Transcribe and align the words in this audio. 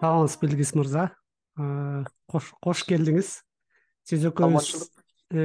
саламатсызбы 0.00 0.50
илгиз 0.50 0.74
мырза 0.76 1.08
кош 1.56 2.84
келдиңиз. 2.88 3.32
Сиз 4.06 4.26
экөөбүз 4.28 4.70
э, 5.34 5.44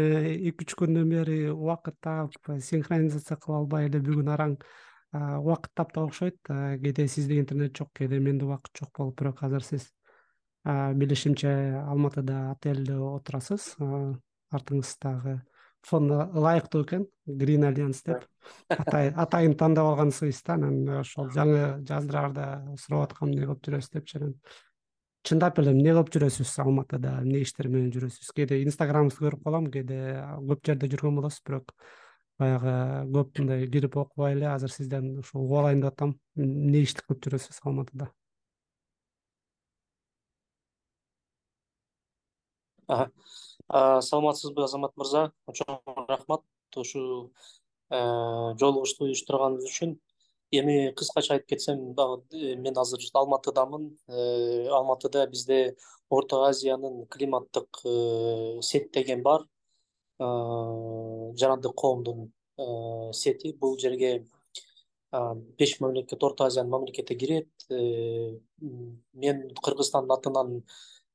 эки 0.51 0.65
үч 0.65 0.75
күндөн 0.77 1.09
бери 1.09 1.37
убакыт 1.49 1.97
таап 2.03 2.35
синхронизация 2.61 3.37
кыла 3.41 3.61
албай 3.61 3.87
эле 3.89 4.01
бүгүн 4.03 4.31
араң 4.35 4.57
убакыт 5.13 5.73
таптык 5.75 6.11
окшойт. 6.11 6.37
Кээде 6.47 7.07
сизде 7.07 7.39
интернет 7.39 7.75
жок 7.77 7.93
кээде 7.97 8.19
менде 8.19 8.45
убакыт 8.45 8.75
жок 8.77 8.91
болуп 8.97 9.19
бирок 9.19 9.43
азыр 9.43 9.63
сиз. 9.63 9.87
Билишимче 10.63 11.81
алматыда 11.87 12.51
отельде 12.51 12.99
отурасыз. 12.99 13.75
Артыңыздагы 14.51 15.39
ылайыктуу 15.89 16.83
экен. 16.83 17.07
Грин 17.25 17.63
альянс 17.63 18.03
деп. 18.03 18.25
Атайын 18.69 19.55
тандап 19.57 19.93
алгансыз 19.93 20.43
да. 20.45 20.53
Анан 20.53 20.99
ошол 20.99 21.29
жаңы 21.31 21.81
жаздыраарда 21.87 22.75
сурап 22.77 23.09
аткам 23.09 23.31
эмне 23.31 23.45
кылып 23.45 23.65
жүрөсүз 23.65 23.95
депчи 23.95 24.17
анан 24.19 24.35
чындап 25.23 25.59
эле 25.61 25.71
эмне 25.75 25.91
кылып 25.93 26.09
жүрөсүз 26.15 26.53
алматыда 26.63 27.17
эмне 27.21 27.41
иштер 27.45 27.69
менен 27.69 27.91
жүрөсүз 27.93 28.31
кээде 28.37 28.61
инстаграмыңызды 28.65 29.25
көрүп 29.25 29.43
калам 29.45 29.67
кээде 29.73 29.99
көп 30.49 30.63
жерде 30.65 30.89
жүргөн 30.93 31.19
болосуз 31.19 31.43
бирок 31.45 31.75
баягы 32.41 32.73
көп 33.13 33.41
мындай 33.43 33.67
кирип 33.75 33.97
окубай 34.01 34.33
эле 34.37 34.49
азыр 34.49 34.73
сизден 34.73 35.11
ушул 35.21 35.43
угуп 35.45 35.59
алайын 35.61 35.83
деп 35.83 35.93
атам 35.93 36.15
эмне 36.35 36.81
ишти 36.87 37.05
кылып 37.05 37.21
жүрөсүз 37.27 37.61
алматыда 37.61 38.09
саламатсызбы 43.71 44.65
азамат 44.65 44.95
мырза? 44.99 45.31
Чоң 45.47 46.07
рахмат. 46.09 46.43
Ушул 46.75 47.31
э, 47.91 47.99
жолугушууну 48.59 49.11
уюштурганыңыз 49.11 49.67
үчүн. 49.69 49.93
Эми 50.55 50.91
кыскача 50.95 51.37
айтып 51.37 51.53
кетсем 51.53 51.79
э, 51.95 52.55
мен 52.55 52.77
азыр 52.77 52.99
алматыдамын. 53.13 53.87
Э, 54.07 54.67
алматыда 54.67 55.25
бизде 55.27 55.77
орто 56.09 56.43
азиянын 56.49 57.05
климаттык 57.07 57.81
сет 58.63 58.91
деген 58.91 59.23
бар. 59.23 59.47
Жарандык 60.19 61.75
коомдун 61.75 62.31
сети. 63.13 63.53
Бул 63.53 63.77
жерге 63.79 64.25
беш 65.57 65.79
мамлекет 65.79 66.23
орто 66.23 66.45
азиянын 66.45 66.71
мамлекети 66.71 67.15
кирет. 67.15 67.49
Мен 67.69 69.47
кыргызстандын 69.63 70.17
атынан 70.17 70.63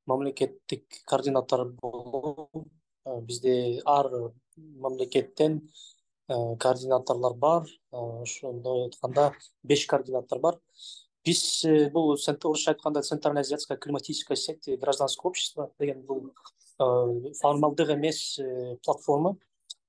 мамлекеттик 0.06 1.02
координатор 1.04 1.64
болом 1.82 2.70
бизде 3.04 3.80
ар 3.84 4.10
мамлекеттен 4.56 5.68
координаторлор 6.28 7.34
бар. 7.34 7.66
Ошондой 7.90 8.84
айтканда 8.84 9.32
беш 9.62 9.86
координатор 9.86 10.38
бар. 10.38 10.60
Биз 11.26 11.64
э, 11.64 11.90
бул 11.90 12.12
орусча 12.12 12.70
айтканда 12.70 13.02
центрально 13.02 13.40
азиатская 13.40 13.76
климатическая 13.76 14.36
сеть 14.36 14.68
гражданское 14.78 15.28
общество 15.28 15.72
деген 15.78 16.02
бул 16.02 16.32
формалдык 16.78 17.90
эмес 17.90 18.38
э, 18.38 18.76
платформа. 18.84 19.36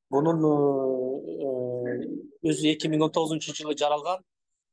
Бунун 0.09 0.41
э, 0.41 2.07
өзү 2.41 2.71
эки 2.73 2.87
миң 2.87 3.03
он 3.05 3.11
тогузунчу 3.11 3.53
жылы 3.53 3.77
жаралган. 3.77 4.23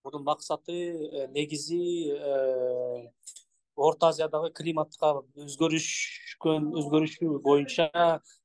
Мунун 0.05 0.25
максаты 0.25 1.29
негизи 1.33 2.21
орто 3.77 4.09
азиядагы 4.09 4.53
климатка 4.53 5.15
өзгөрүшкөн 5.47 6.71
өзгөрүшү 6.81 7.41
боюнча 7.47 7.91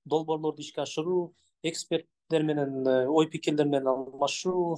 долбоорлорду 0.05 0.61
ишке 0.61 0.81
ашыруу 0.81 1.33
эксперттер 1.63 2.43
менен 2.43 2.87
э, 2.87 3.07
ой 3.07 3.27
пикирлер 3.27 3.67
менен 3.67 3.87
алмашуу 3.87 4.77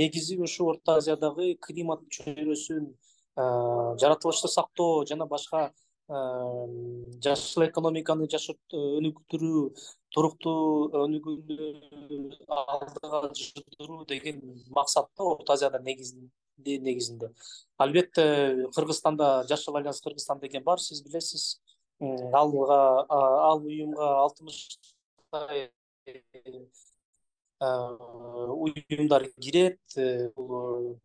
негизи 0.00 0.38
ушу 0.38 0.70
орто 0.70 0.96
азиядагы 0.96 1.54
климат 1.60 2.00
чөйрөсүн 2.16 2.90
жаратылышты 4.00 4.48
сактоо 4.48 5.04
жана 5.04 5.26
башка 5.26 5.70
жашыл 7.24 7.66
экономиканы 7.68 8.26
өнүктүрүү 8.26 9.60
туруктуу 10.14 10.90
өнүгүүнү 11.04 11.58
алдыга 12.56 13.20
жылдыруу 13.40 14.04
деген 14.06 14.40
максатта 14.78 15.22
орто 15.22 15.52
азияда 15.52 15.78
негизинде 15.78 16.30
негизинде. 16.64 17.32
Албетте 17.78 18.68
кыргызстанда 18.74 19.44
жашыл 19.48 19.76
альянс 19.76 20.00
кыргызстан 20.00 20.40
деген 20.40 20.62
бар 20.62 20.78
сиз 20.78 21.02
билесиз. 21.02 21.60
Алга 22.00 23.06
ал 23.08 23.64
уюмга 23.64 24.22
алтымыштай 24.22 25.70
уюмдар 27.60 29.28
кирет 29.38 29.78
бул 30.34 30.98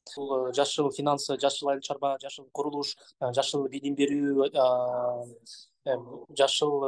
жашыл 0.53 0.89
финансы 0.91 1.38
жашыл 1.38 1.69
айыл 1.69 1.81
чарба 1.81 2.17
жашыл 2.21 2.47
курулуш 2.53 2.95
жашыл 3.19 3.67
билим 3.67 3.95
берүү 3.95 4.49
жашыл 6.38 6.83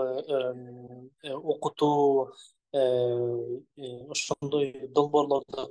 окутуу 1.53 2.31
ошондой 2.73 4.87
долбоорлорду 4.87 5.67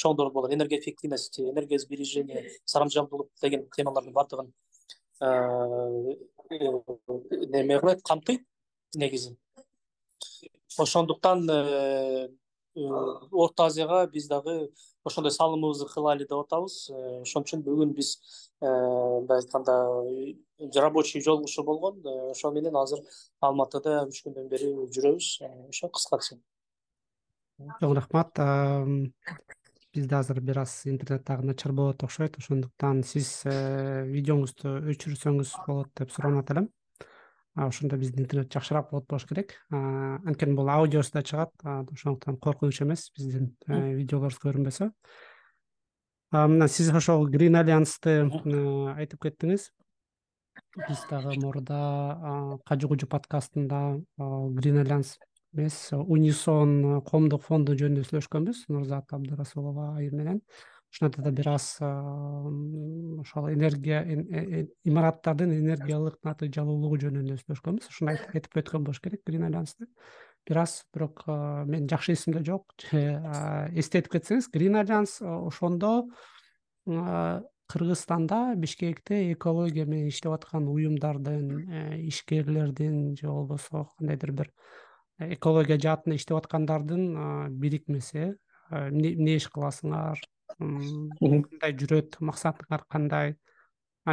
чоң 0.00 0.16
энергия 0.52 0.78
эффективности 0.78 1.42
энергия 1.42 1.78
сбережения 1.78 2.44
сарамжалдуулук 2.64 3.30
деген 3.42 3.68
темалардын 3.76 4.12
баардыгын 4.12 4.52
неме 7.52 7.80
кылат 7.80 8.02
камтыйт 8.02 8.42
негизи 8.94 9.36
ошондуктан 10.78 11.48
орто 13.32 13.64
азияга 13.64 14.06
биз 14.06 14.28
дагы 14.28 14.70
ошондой 15.04 15.32
салымыбызды 15.32 15.86
кылайлы 15.92 16.24
деп 16.24 16.38
атабыз 16.38 16.90
ошон 17.22 17.44
үчүн 17.44 17.64
бүгүн 17.66 17.94
биз 17.96 18.14
мындай 18.60 19.42
айтканда 19.42 19.74
рабочий 20.80 21.20
жолугушуу 21.20 21.64
болгон 21.64 22.00
ошол 22.30 22.54
менен 22.54 22.76
азыр 22.76 23.00
алматыда 23.40 24.04
үч 24.06 24.22
күндөн 24.24 24.48
бери 24.48 24.70
жүрөбүз 24.94 25.28
ошо 25.68 25.88
кыскача 25.88 26.38
чоң 27.80 27.96
рахмат 27.98 28.38
бизде 29.94 30.16
азыр 30.16 30.40
бир 30.40 30.58
аз 30.62 30.86
интернет 30.86 31.24
дагы 31.24 31.46
начар 31.46 31.72
болот 31.72 32.02
окшойт. 32.02 32.38
Ошондуктан 32.38 33.02
сиз 33.02 33.42
э, 33.44 34.04
видеоңузду 34.06 34.76
өчүрсөңүз 34.92 35.54
болот 35.66 35.90
деп 35.98 36.10
суранат 36.10 36.50
элем 36.50 36.68
ошондо 37.54 37.96
биздин 37.98 38.24
интернет 38.24 38.52
жакшыраак 38.52 38.90
болот 38.90 39.08
болуш 39.08 39.26
керек. 39.26 39.54
Анткени 39.70 40.54
бул 40.54 40.70
аудиосу 40.70 41.12
да 41.12 41.22
чыгат. 41.22 41.52
Ошондуктан 41.64 42.38
коркунуч 42.38 42.80
эмес 42.82 43.10
биздин 43.16 43.56
э, 43.66 43.94
видеолорубуз 43.94 44.38
көрүнбөсө. 44.38 44.92
Мына 46.30 46.68
сиз 46.68 46.92
ошол 46.94 47.26
грин 47.26 47.56
альянсты 47.58 48.22
айтып 48.94 49.26
кеттиңиз. 49.26 49.72
Биз 50.76 51.02
дагы 51.10 51.34
мурда 51.42 52.60
кажы 52.66 52.86
кужу 52.86 53.08
подкастында 53.10 53.98
грин 54.54 54.78
альянс 54.84 55.16
эмес 55.54 55.76
унисон 55.92 57.00
коомдук 57.06 57.42
фонду 57.46 57.76
жөнүндө 57.78 58.06
сүйлөшкөнбүз. 58.08 58.66
Нурзат 58.72 59.12
абдырасулова 59.16 59.94
айым 59.98 60.16
менен. 60.20 60.40
Ошондо 60.90 61.22
да 61.22 61.30
бир 61.30 61.48
аз 61.52 61.76
ошол 61.80 63.50
энергия 63.52 64.02
э, 64.02 64.16
э, 64.30 64.66
имараттардын 64.84 65.52
энергиялык 65.54 66.18
натыйжалуулугу 66.26 66.98
жөнүндө 67.04 67.38
сүйлөшкөнбүз. 67.42 67.92
Ошону 67.92 68.16
айтып 68.16 68.58
өткөн 68.62 68.88
болуш 68.88 69.00
керек 69.00 69.22
грин 69.26 69.46
альянсты 69.46 69.86
бир 70.48 70.64
аз 70.64 70.82
бирок 70.94 71.22
менин 71.26 71.86
жакшы 71.88 72.16
эсимде 72.16 72.42
жок. 72.44 72.74
Эстетип 72.90 74.10
кетсеңиз 74.16 74.50
грин 74.50 74.80
альянс 74.80 75.20
ошондо 75.22 76.08
кыргызстанда 77.70 78.54
бишкекте 78.56 79.32
экология 79.32 79.86
менен 79.86 80.08
иштеп 80.08 80.32
аткан 80.32 80.66
уюмдардын 80.68 81.44
э, 81.70 82.00
ишкерлердин 82.08 83.16
же 83.16 83.28
болбосо 83.28 83.86
кандайдыр 83.98 84.32
бир 84.32 84.50
экология 85.20 85.78
жаатында 85.78 86.16
иштеп 86.16 86.38
аткандардын 86.40 87.52
бирикмеси. 87.60 88.34
Эмне 88.70 89.36
иш 89.36 89.48
кыласыңар? 89.52 90.20
Кандай 90.58 91.76
жүрөт 91.76 92.20
максатыңар 92.24 92.84
кандай? 92.88 93.36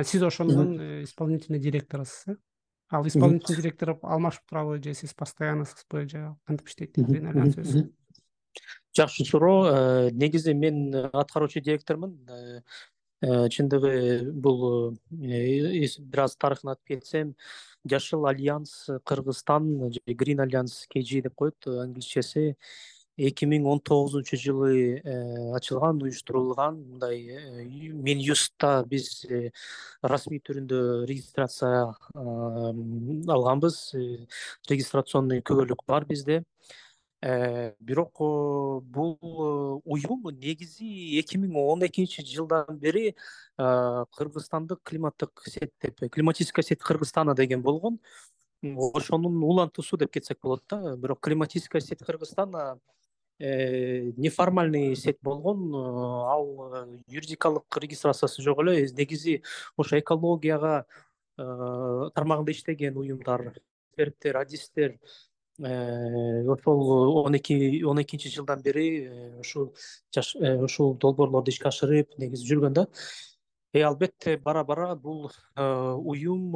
Сиз 0.03 0.23
ошондун 0.23 0.79
э, 0.79 1.03
исполнительный 1.03 1.59
директорусуз 1.59 2.27
э 2.27 2.35
ал 2.89 3.07
исполнительный 3.07 3.61
директор 3.61 3.97
алмашып 4.01 4.43
турабы 4.49 4.81
же 4.83 4.93
сиз 4.93 5.13
постоянныйсызбы 5.13 6.07
же 6.09 6.35
кантип 6.45 6.67
иштейт 6.67 6.97
өзү? 6.97 7.89
Жакшы 8.95 9.25
суроо. 9.25 9.67
Э, 9.67 10.11
негизи 10.11 10.53
мен 10.53 10.93
аткаруучу 11.13 11.61
директормун. 11.61 12.27
Э, 12.27 12.61
чындыгы 13.21 14.31
бул 14.31 14.97
бир 15.09 16.21
аз 16.23 16.35
тарыхын 16.37 16.73
айтып 16.73 16.93
кетсем 16.93 17.33
жашыл 17.85 18.27
альянс 18.27 18.89
кыргызстан 19.03 19.91
же 19.93 20.01
грин 20.05 20.41
альянс 20.41 20.85
kg 20.91 21.23
деп 21.23 21.35
коет 21.35 21.67
англисчеси 21.67 22.55
эки 23.17 23.47
миң 23.49 23.65
он 23.65 23.79
тогузунчу 23.81 24.37
жылы 24.37 25.01
э, 25.01 25.55
ачылган 25.57 26.01
уюштурулган. 26.01 26.77
Мындай 26.77 27.25
э, 27.25 27.63
мин 27.91 28.19
юстта 28.21 28.83
биз 28.85 29.25
э, 29.25 29.49
расмий 30.01 30.39
түрүндө 30.39 31.07
регистрация 31.09 31.95
алганбыз. 32.13 33.79
Регистрационный 34.69 35.41
күбөлүк 35.41 35.81
бар 35.87 36.05
бизде 36.05 36.43
бирок 37.21 38.19
бул 38.19 39.17
уюм 39.85 40.29
негизи 40.37 41.17
эки 41.19 41.37
миң 41.37 41.55
он 41.57 41.85
экинчи 41.85 42.21
жылдан 42.21 42.77
бери 42.77 43.15
кыргызстандык 43.57 44.83
климаттык 44.83 45.41
сеть 45.47 45.73
деп 45.81 45.99
климатическая 46.11 46.63
сеть 46.63 46.79
кыргызстана 46.79 47.33
деген 47.33 47.61
болгон. 47.63 47.99
Ошонун 48.61 49.43
улантуусу 49.43 49.97
деп 49.97 50.11
кетсек 50.11 50.39
болот 50.41 50.63
да. 50.69 50.95
Бирок 50.95 51.19
климатическая 51.19 51.81
сеть 51.81 51.99
кыргызстана 51.99 52.79
э, 53.39 54.11
неформальный 54.15 54.95
сеть 54.95 55.17
болгон 55.21 55.73
ал 55.73 56.99
юридикалык 57.07 57.65
регистрациясы 57.77 58.43
жок 58.43 58.59
эле. 58.59 58.87
Негизи 58.91 59.41
ошо 59.75 59.97
экологияга 59.97 60.85
тармагында 61.35 62.51
иштеген 62.51 62.97
уюмдар 62.97 63.53
эксперттер 63.89 64.37
адистер 64.37 64.99
Э, 64.99 65.26
ошол 65.59 67.25
он 67.25 67.36
эки 67.36 67.83
он 67.83 68.01
экинчи 68.01 68.30
жылдан 68.30 68.62
бери 68.62 69.06
э, 69.06 69.39
ушул 69.39 69.74
ушул 70.62 70.95
долбоорлорду 70.95 71.50
ишке 71.51 71.69
ашырып 71.69 72.18
негизи 72.18 72.45
жүргөн 72.45 72.74
да. 72.74 72.88
И 73.74 73.81
албетте 73.81 74.38
бара 74.38 74.63
бара 74.63 74.95
бул 74.95 75.31
э, 75.56 75.63
уюм 75.63 76.51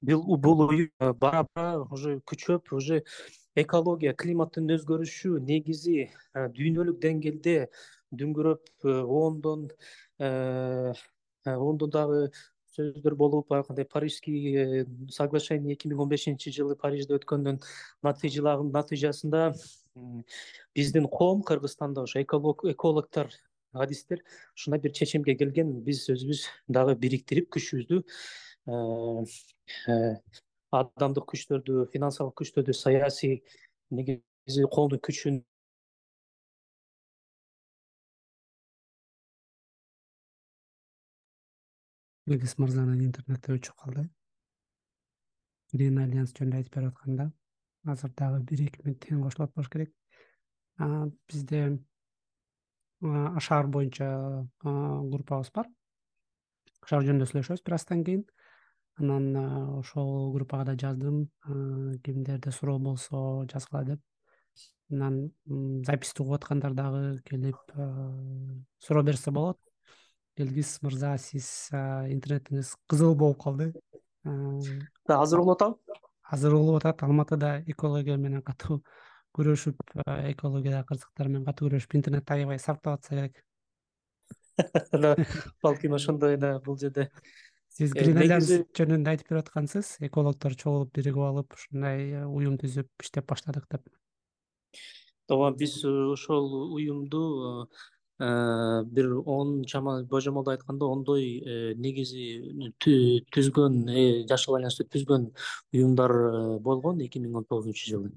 бул 0.00 0.60
уюм 0.68 0.90
бара 1.20 1.46
бара 1.54 1.80
уже 1.90 2.20
күчөп 2.24 2.72
уже 2.72 3.04
экология 3.54 4.14
климаттын 4.14 4.72
өзгөрүшү 4.78 5.40
негизи 5.40 6.10
дүйнөлүк 6.34 6.98
деңгээлде 7.00 7.68
дүңгүрөп 8.12 8.84
ондон 8.84 9.68
ондон 11.44 11.90
дагы 11.90 12.30
сөздөр 12.76 13.16
болуп 13.16 13.48
баягындай 13.48 13.84
парижский 13.88 14.56
э, 14.56 14.84
соглашение 15.10 15.74
эки 15.74 15.88
миң 15.88 16.04
он 16.04 16.12
бешинчи 16.12 16.52
жылы 16.54 16.76
парижде 16.76 17.16
өткөндүн 17.18 17.60
натыйжасында 18.06 19.50
биздин 20.76 21.08
коом 21.08 21.42
кыргызстанда 21.42 22.02
ошо 22.02 22.22
экологдор 22.22 23.32
адистер 23.72 24.22
ушундай 24.54 24.80
бир 24.80 24.92
чечимге 24.92 25.36
келген. 25.36 25.72
Биз 25.84 26.06
өзүбүз 26.12 26.46
дагы 26.68 26.96
бириктирип 27.00 27.50
күчүбүздү 27.56 28.02
э, 28.02 29.24
э, 29.92 30.14
адамдык 30.76 31.28
күчтөрдү 31.32 31.86
финансылык 31.92 32.36
күчтөрдү 32.40 32.74
саясий 32.76 33.42
негизи 33.90 34.66
коомдун 34.72 35.00
күчүн 35.00 35.42
илгиз 42.26 42.56
мырзанын 42.58 43.00
интернети 43.06 43.54
өчүп 43.54 43.76
калды. 43.82 44.08
Грин 45.72 45.98
альянс 46.02 46.32
жөнүндө 46.34 46.60
айтып 46.60 46.74
берип 46.76 46.94
атканда 46.94 47.30
азыр 47.86 48.10
дагы 48.18 48.40
бир 48.48 48.62
эки 48.66 48.82
мүнөт 48.82 48.98
тең 49.02 49.22
кошулот 49.22 49.52
болуш 49.54 49.68
керек. 49.70 49.92
Бизде 51.30 51.60
шаар 53.46 53.66
боюнча 53.70 54.08
группабыз 54.62 55.52
бар. 55.54 55.70
Шаар 56.86 57.06
жөнүндө 57.06 57.30
сүйлөшөбүз 57.30 57.62
бир 57.66 57.78
аздан 57.78 58.02
кийин. 58.06 58.26
Анан 58.98 59.36
ошол 59.78 60.32
группага 60.34 60.72
да 60.72 60.74
жаздым. 60.74 61.28
Кимдерде 62.02 62.50
суроо 62.50 62.78
болсо 62.78 63.46
жазгыла 63.52 63.84
деп. 63.84 64.00
Анан 64.90 65.30
записьти 65.86 66.22
угуп 66.22 66.40
аткандар 66.40 66.74
дагы 66.74 67.20
келип 67.26 67.58
суроо 68.78 69.02
берсе 69.02 69.30
болот 69.30 69.58
элгиз 70.38 70.76
мырза 70.84 71.16
сиз 71.18 71.68
интернетиңиз 71.72 72.74
кызыл 72.88 73.14
болуп 73.14 73.42
калды. 73.42 73.72
Азыр 75.06 75.40
болуп 75.44 75.56
атабы 75.56 76.02
азыр 76.30 76.52
болуп 76.52 76.76
атат. 76.76 77.02
Алматыда 77.02 77.62
экология 77.66 78.16
менен 78.16 78.42
катуу 78.42 78.82
күрөшүп 79.36 79.82
экологияга 80.32 80.84
кырсыктар 80.88 81.28
менен 81.28 81.44
катуу 81.46 81.68
күрөшүп 81.68 81.96
интернет 81.98 82.30
аябай 82.30 82.58
сарптап 82.58 82.98
атса 82.98 83.14
керек. 83.14 83.42
Балким 85.62 85.94
ошондой 85.94 86.36
да 86.36 86.58
бул 86.64 86.78
жерде. 86.78 87.10
Сиз 87.68 87.92
э, 87.92 88.00
грин 88.00 88.18
альянс 88.24 88.48
жөнүндө 88.48 89.12
айтып 89.12 89.30
берип 89.30 89.44
аткансыз 89.44 89.96
экологдор 90.08 90.56
чогулуп 90.56 90.94
биригип 90.96 91.20
алып 91.20 91.52
ушундай 91.58 92.08
э, 92.08 92.24
уюм 92.24 92.56
түзүп 92.60 92.88
иштеп 93.04 93.28
баштадык 93.28 93.68
деп. 93.70 93.84
Ооба 95.28 95.50
биз 95.58 95.82
ошол 95.84 96.72
уюмду 96.72 97.68
бир 98.18 99.12
он 99.26 99.64
чама 99.64 100.02
божомолдо 100.04 100.52
айтканда 100.52 100.86
ондой 100.86 101.38
э, 101.38 101.74
негизи 101.74 102.72
түзгөн 102.80 103.88
э, 103.88 104.26
жашыл 104.28 104.56
альянсты 104.56 104.84
түзгөн 104.84 105.26
уюмдар 105.72 106.58
болгон 106.60 107.02
эки 107.04 107.20
миң 107.20 107.42
он 107.42 107.44
тогузунчу 107.44 107.90
жылы 107.90 108.12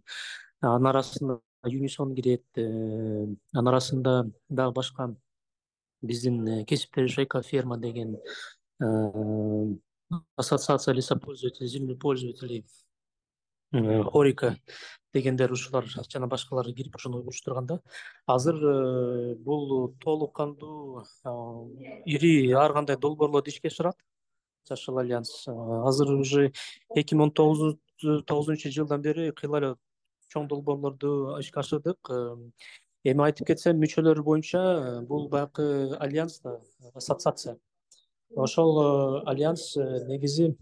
анын 0.62 0.88
арасында 0.94 1.40
юнисон 1.68 2.16
кирет 2.16 2.46
анын 2.56 3.72
арасында 3.74 4.31
дагы 4.48 4.74
башка 4.80 5.10
биздин 6.02 6.63
кесиптеш 6.66 7.19
экоферма 7.25 7.78
деген 7.78 8.16
ассоциация 10.38 10.94
лесопользователей 10.94 11.68
землепользователей 11.68 12.66
хорика 13.71 14.56
дегендер 15.13 15.51
ушулар 15.51 15.86
жана 15.86 16.27
башкалар 16.27 16.66
кирип 16.74 16.95
ошону 16.95 17.21
уюштурган 17.21 17.66
да 17.66 17.80
азыр 18.27 18.56
э, 18.56 19.36
бул 19.36 19.94
толук 20.00 20.36
кандуу 20.36 21.04
ири 22.06 22.51
ар 22.51 22.74
кандай 22.74 22.98
долбоорлорду 22.98 23.50
ишке 23.50 23.68
ашырат 23.68 23.98
жашыл 24.68 25.00
альянс 25.00 25.48
азыр 25.48 26.12
уже 26.12 26.51
эки 26.95 27.16
миң 27.16 27.31
он 27.38 27.77
тогузунчу 28.24 28.71
жылдан 28.71 29.01
бери 29.01 29.31
кыйла 29.31 29.57
эле 29.57 29.75
чоң 30.30 30.48
долбоорлорду 30.48 31.39
ишке 31.39 31.60
ашырдык. 31.60 32.10
Э, 32.10 32.36
эми 33.04 33.25
айтып 33.25 33.48
кетсем 33.50 33.80
мүчөлөр 33.81 34.21
боюнча 34.24 34.62
э, 34.62 35.01
бул 35.01 35.27
баягы 35.30 35.95
альянс 35.98 36.39
да 36.44 36.60
ассоциация. 36.94 37.57
Ошол 38.36 39.25
альянс 39.27 39.75
негизи 39.75 40.56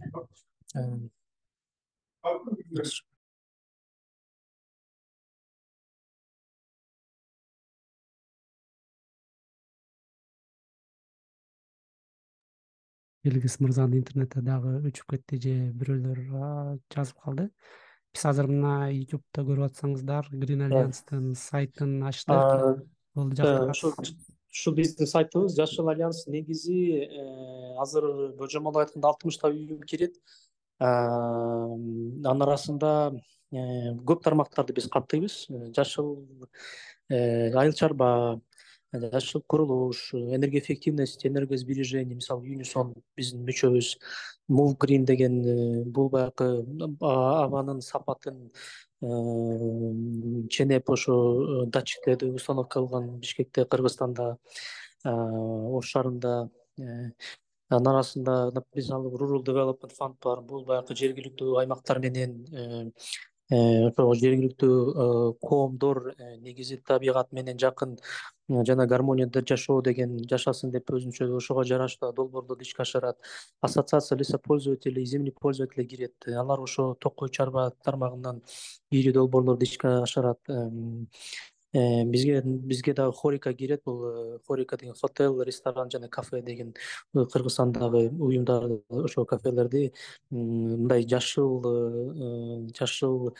илгиз 13.27 13.57
мырзанын 13.59 13.99
интернети 13.99 14.41
дагы 14.43 14.77
өчүп 14.87 15.11
кетти 15.15 15.39
же 15.43 15.55
бирөөлөр 15.79 16.21
жазып 16.93 17.19
калды. 17.23 17.49
Биз 18.15 18.23
азыр 18.29 18.47
мына 18.51 18.89
ютубта 18.93 19.43
көрүп 19.47 19.67
атсаңыздар 19.67 20.29
грин 20.31 20.63
альянстын 20.69 21.33
сайтын 21.35 21.99
ачтык. 22.07 22.85
болду 23.17 23.35
жакшы 23.35 23.91
ушул 24.53 24.73
биздин 24.77 25.07
сайтыбыз 25.07 25.55
жашыл 25.57 25.89
альянс 25.89 26.25
негизи 26.27 26.77
э, 27.03 27.75
азыр 27.81 28.33
божомолдоп 28.37 28.85
айтканда 28.85 29.09
алтымыштай 29.09 29.51
уюм 29.51 29.81
кирет 29.83 30.15
анын 30.79 32.43
арасында 32.45 32.91
э, 33.51 33.93
көп 34.07 34.23
тармактарды 34.23 34.73
биз 34.77 34.89
каттыйбыз. 34.93 35.47
Жашыл 35.75 36.27
э, 37.09 37.51
айыл 37.53 37.73
чарба 37.73 38.39
жашыл 38.93 39.41
курулуш 39.41 40.13
энергоэффективность 40.13 41.25
энергосбережение 41.25 42.15
мисалы 42.15 42.47
юнисон 42.47 42.93
биздин 43.15 43.43
мүчөбүз 43.45 43.97
мув 44.47 44.77
грин 44.77 45.05
деген 45.05 45.41
э, 45.43 45.83
бул 45.83 46.09
баягы 46.09 46.63
абанын 47.01 47.81
сапатын 47.81 48.51
э, 49.01 49.07
ченеп 50.49 50.89
ошо 50.89 51.63
э, 51.63 51.65
датчиктерди 51.67 52.31
установка 52.31 52.79
кылган 52.79 53.19
бишкекте 53.19 53.65
кыргызстанда 53.65 54.37
ош 55.03 55.85
шаарында 55.91 56.49
анын 57.69 57.91
арасында 57.93 58.35
мисалы 58.75 59.11
rural 59.17 59.43
development 59.43 59.93
fund 59.97 60.17
бар. 60.23 60.41
Бул 60.41 60.65
баягы 60.65 60.95
жергиликтүү 60.95 61.57
аймактар 61.63 61.99
менен 61.99 62.37
ошо 63.49 64.13
жергиликтүү 64.19 65.35
коомдор 65.39 66.13
негизи 66.43 66.81
табигат 66.83 67.31
менен 67.31 67.57
жакын 67.57 67.95
жана 68.49 68.85
гармонияда 68.87 69.41
жашоо 69.47 69.81
деген 69.81 70.17
жашасын 70.27 70.71
деп 70.71 70.91
өзүнчө 70.91 71.29
ошого 71.35 71.63
жараштуу 71.63 72.11
долбоорлорду 72.13 72.63
ишке 72.63 72.83
ашырат 72.83 73.17
ассоциация 73.61 74.17
лесопользователей 74.17 75.05
землепользователей 75.05 75.87
кирет. 75.87 76.15
Алар 76.27 76.59
ошо 76.59 76.95
токой 76.99 77.29
чарба 77.29 77.71
тармагынан 77.83 78.41
ири 78.91 79.13
долбоорлорду 79.13 79.63
ишке 79.63 79.87
ашырат 79.87 80.39
э, 80.49 80.69
бизге 82.05 82.41
бизге 82.43 82.93
дагы 82.93 83.13
хорика 83.13 83.53
кирет 83.53 83.81
бул 83.85 84.05
э, 84.05 84.39
хорика 84.47 84.77
деген 84.77 84.95
хотел 84.95 85.41
ресторан 85.41 85.91
жана 85.91 86.09
кафе 86.09 86.41
деген 86.41 86.73
э, 87.13 87.25
кыргызстандагы 87.25 88.09
уюмдар 88.19 88.81
ошол 88.89 89.25
кафелерди 89.25 89.93
мындай 90.29 91.07
жашыл 91.07 91.61
жашыл 92.77 93.35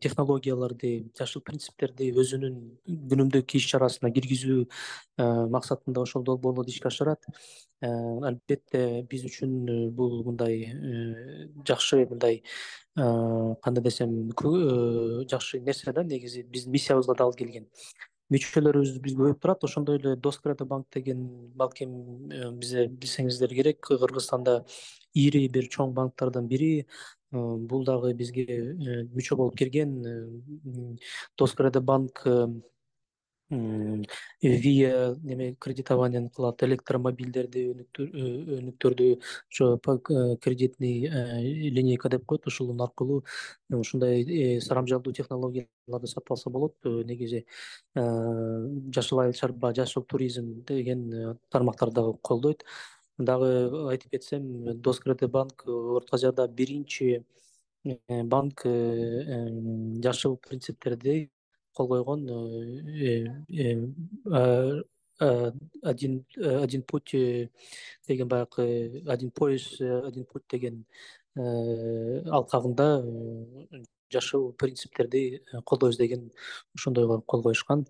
технологияларды 0.00 1.10
жашыл 1.18 1.42
принциптерди 1.42 2.08
өзүнүн 2.12 2.56
күнүмдүк 2.86 3.54
иш 3.58 3.66
чарасына 3.68 4.10
киргизүү 4.14 4.64
максатында 5.52 6.00
ошол 6.06 6.24
долбоорлорду 6.24 6.72
ишке 6.72 6.88
ашырат. 6.88 7.20
Албетте 7.82 9.04
биз 9.10 9.26
үчүн 9.28 9.92
бул 9.94 10.24
мындай 10.24 10.72
жакшы 11.68 12.06
мындай 12.08 12.42
кандай 12.98 13.84
десем 13.84 14.30
жакшы 15.30 15.60
нерсе 15.60 15.92
да 15.92 16.04
негизи 16.04 16.42
биздин 16.42 16.72
миссиябызга 16.72 17.14
дагы 17.14 17.36
келген. 17.38 17.68
Мүчөлөрүбүз 18.28 18.98
бизге 19.00 19.16
көбөйүп 19.16 19.38
турат 19.40 19.62
ошондой 19.64 19.96
эле 19.96 20.10
доскредо 20.20 20.66
банк 20.68 20.86
деген 20.92 21.22
балким 21.56 21.92
э, 22.28 22.50
бизе 22.52 22.84
билсеңиздер 22.86 23.54
керек. 23.56 23.80
Кыргызстанда 23.88 24.58
ири 25.14 25.46
бир 25.48 25.70
чоң 25.72 25.94
банктардан 25.96 26.48
бири 26.50 26.72
э, 26.82 26.84
бул 27.32 27.86
дагы 27.88 28.12
бизге 28.18 28.44
э, 28.44 28.98
мүчө 29.14 29.38
болуп 29.40 29.56
кирген 29.56 29.96
доскредо 31.38 31.80
банк 31.80 32.20
виа 33.50 35.16
неме 35.22 35.54
кредитованияны 35.58 36.30
кылат 36.30 36.62
электромобилдерди 36.62 37.62
өнүктүрдү 37.72 39.06
ошо 39.50 39.78
кредитный 40.44 41.08
линейка 41.70 42.08
деп 42.08 42.26
коет 42.26 42.46
ушунун 42.46 42.80
аркылуу 42.80 43.24
ушундай 43.70 44.60
сарамжалдуу 44.60 45.12
технологияларды 45.12 46.06
сатып 46.06 46.32
алса 46.32 46.50
болот 46.50 46.74
негизи 46.84 47.46
жашыл 47.96 49.20
айыл 49.20 49.32
чарба 49.32 49.72
жашыл 49.74 50.02
туризм 50.02 50.64
деген 50.68 51.38
тармактарды 51.50 51.94
дагы 52.00 52.18
колдойт. 52.22 52.64
Дагы 53.18 53.88
айтып 53.90 54.10
кетсем 54.12 54.80
доскредо 54.80 55.26
банк 55.28 55.64
орто 55.66 56.16
азияда 56.16 56.46
биринчи 56.46 57.24
банк 57.84 58.62
жашыл 60.04 60.36
принциптерди 60.36 61.30
кол 61.78 61.88
койгон 61.88 62.20
один 65.82 66.12
один 66.66 66.82
путь 66.82 67.14
деген 68.08 68.28
баягы 68.28 69.02
один 69.06 69.30
пояс 69.30 69.80
один 69.80 70.24
путь 70.24 70.46
деген 70.50 70.84
алкагында 71.36 72.88
жашыл 74.10 74.52
принциптерди 74.52 75.42
колдойбуз 75.64 75.96
деген 75.98 76.30
ошондойго 76.74 77.20
кол 77.26 77.42
коюшкан. 77.42 77.86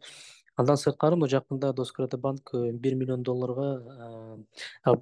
Андан 0.59 0.77
сырткары 0.77 1.15
мына 1.15 1.29
жакында 1.31 1.69
доскредо 1.73 2.19
банк 2.19 2.51
бир 2.53 2.95
миллион 2.99 3.23
долларга 3.23 4.39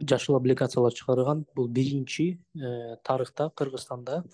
жашыл 0.02 0.36
облигациялар 0.36 0.92
чыгарган. 0.92 1.46
Бул 1.54 1.68
биринчи 1.68 2.42
тарыхта 3.02 3.50
кыргызстанда 3.56 4.24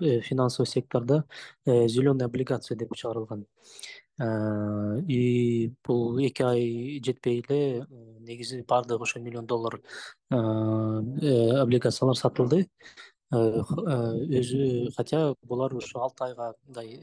финансовый 0.00 0.66
сектордо 0.66 1.24
зеленый 1.66 2.24
облигация 2.24 2.78
деп 2.78 2.94
чыгарылган 2.96 3.44
и 4.20 5.72
бул 5.86 6.18
эки 6.20 6.42
ай 6.42 7.00
жетпей 7.04 7.40
эле 7.40 7.86
негизи 8.20 8.62
баардыгы 8.68 9.02
ошо 9.02 9.20
миллион 9.20 9.46
доллар 9.46 9.80
облигациялар 10.30 12.16
сатылды. 12.16 12.68
Өзү 13.30 14.90
хотя 14.96 15.34
булар 15.46 15.72
ушу 15.74 16.00
алты 16.02 16.24
айга 16.24 16.54
мындай 16.66 16.98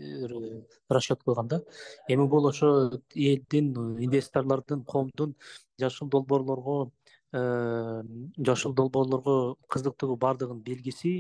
расчет 0.89 1.23
кылган 1.23 1.47
да. 1.47 1.61
Эми 2.09 2.27
бул 2.27 2.47
ошо 2.47 3.01
элдин 3.15 3.73
инвесторлордун 3.97 4.83
коомдун 4.83 5.35
жашыл 5.79 6.07
долбоорлорго 6.09 6.91
жашыл 7.33 8.73
долбоорлорго 8.73 9.55
кызыктыгы 9.67 10.15
баардыгынын 10.15 10.61
белгиси 10.63 11.11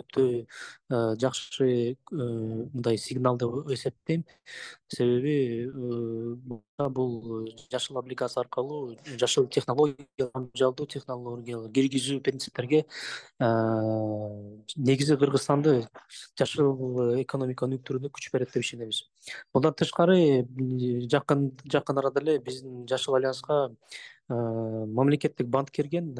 өтө 0.00 0.46
жакшы 1.20 1.96
мындай 2.10 2.96
сигнал 2.96 3.36
деп 3.36 3.68
эсептейм. 3.68 4.24
Себеби 4.88 5.68
бул 6.78 7.46
жашыл 7.70 7.98
облигация 7.98 8.40
аркылуу 8.40 8.96
жашыл 9.18 9.46
технология 9.48 10.06
технологиялар 10.88 11.70
киргизүү 11.70 12.20
принциптерге 12.24 12.86
негизи 13.38 15.16
кыргызстанды 15.20 15.86
жашыл 16.38 17.20
экономика 17.20 17.68
өнүктүрүүнө 17.68 18.08
күч 18.08 18.32
берет 18.32 18.54
деп 18.54 18.64
ишенебиз. 18.64 19.04
Мындан 19.52 19.74
тышкары 19.74 20.46
жакын 21.12 21.50
жакын 21.68 21.98
арада 22.00 22.20
эле 22.24 22.38
биздин 22.38 22.86
жашыл 22.88 23.20
альянска 23.20 23.68
мамлекеттик 24.30 25.46
банк 25.48 25.70
кирген 25.70 26.14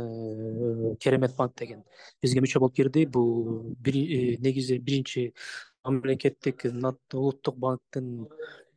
керемет 1.00 1.36
банк 1.36 1.54
деген. 1.56 1.84
Бизге 2.22 2.40
мүчө 2.42 2.58
болуп 2.58 2.74
кирди. 2.74 3.06
Бул 3.06 3.76
негизи 3.80 4.78
биринчи 4.78 5.32
мамлекеттик 5.84 6.64
улуттук 7.14 7.56
банктын 7.56 8.26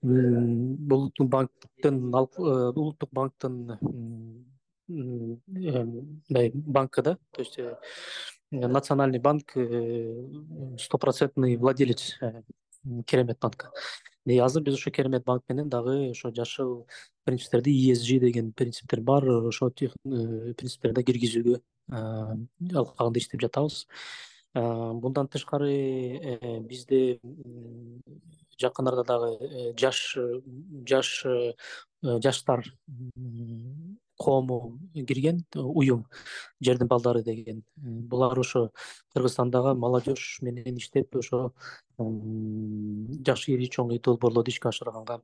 улуттук 0.03 1.27
банктын 1.29 2.13
улуттук 2.13 3.09
банктын 3.11 3.77
мындай 4.87 6.51
банкы 6.53 7.01
да. 7.01 7.17
То 7.31 7.41
есть 7.41 7.59
национальный 8.51 9.19
банк 9.19 9.57
стопроцентный 10.79 11.57
владелец 11.57 12.19
керемет 13.07 13.39
банка 13.39 13.71
азыр 14.25 14.63
биз 14.63 14.75
ошо 14.75 14.91
керемет 14.91 15.23
банк 15.25 15.43
менен 15.49 15.69
дагы 15.69 16.11
ошо 16.11 16.31
жашыл 16.31 16.87
принциптерди 17.25 17.71
esg 17.91 18.19
деген 18.19 18.53
принциптер 18.53 19.01
бар. 19.01 19.23
Ошол 19.23 19.71
принциптерди 19.71 21.03
киргизүүгө 21.03 21.59
алкагында 21.91 23.19
иштеп 23.19 23.41
жатабыз. 23.41 23.85
Мындан 24.53 25.27
тышкары 25.27 26.61
бизде 26.69 27.19
жакын 28.61 28.87
арада 28.87 29.03
дагы 29.03 29.73
жаш 29.79 30.17
жаш 30.87 31.25
жаштар 32.03 32.63
коому 34.17 34.79
кирген 34.93 35.43
уюм 35.53 36.05
жердин 36.61 36.87
балдары 36.87 37.23
деген. 37.23 37.63
Булар 37.75 38.39
ошо 38.39 38.71
кыргызстандагы 39.13 39.73
молодежь 39.75 40.39
менен 40.41 40.77
иштеп 40.77 41.15
ошо 41.15 41.53
жакшы 41.97 43.53
ири 43.53 43.69
чоң 43.69 43.91
долбоорлорду 43.99 44.51
ишке 44.51 44.69
ашырганга 44.69 45.21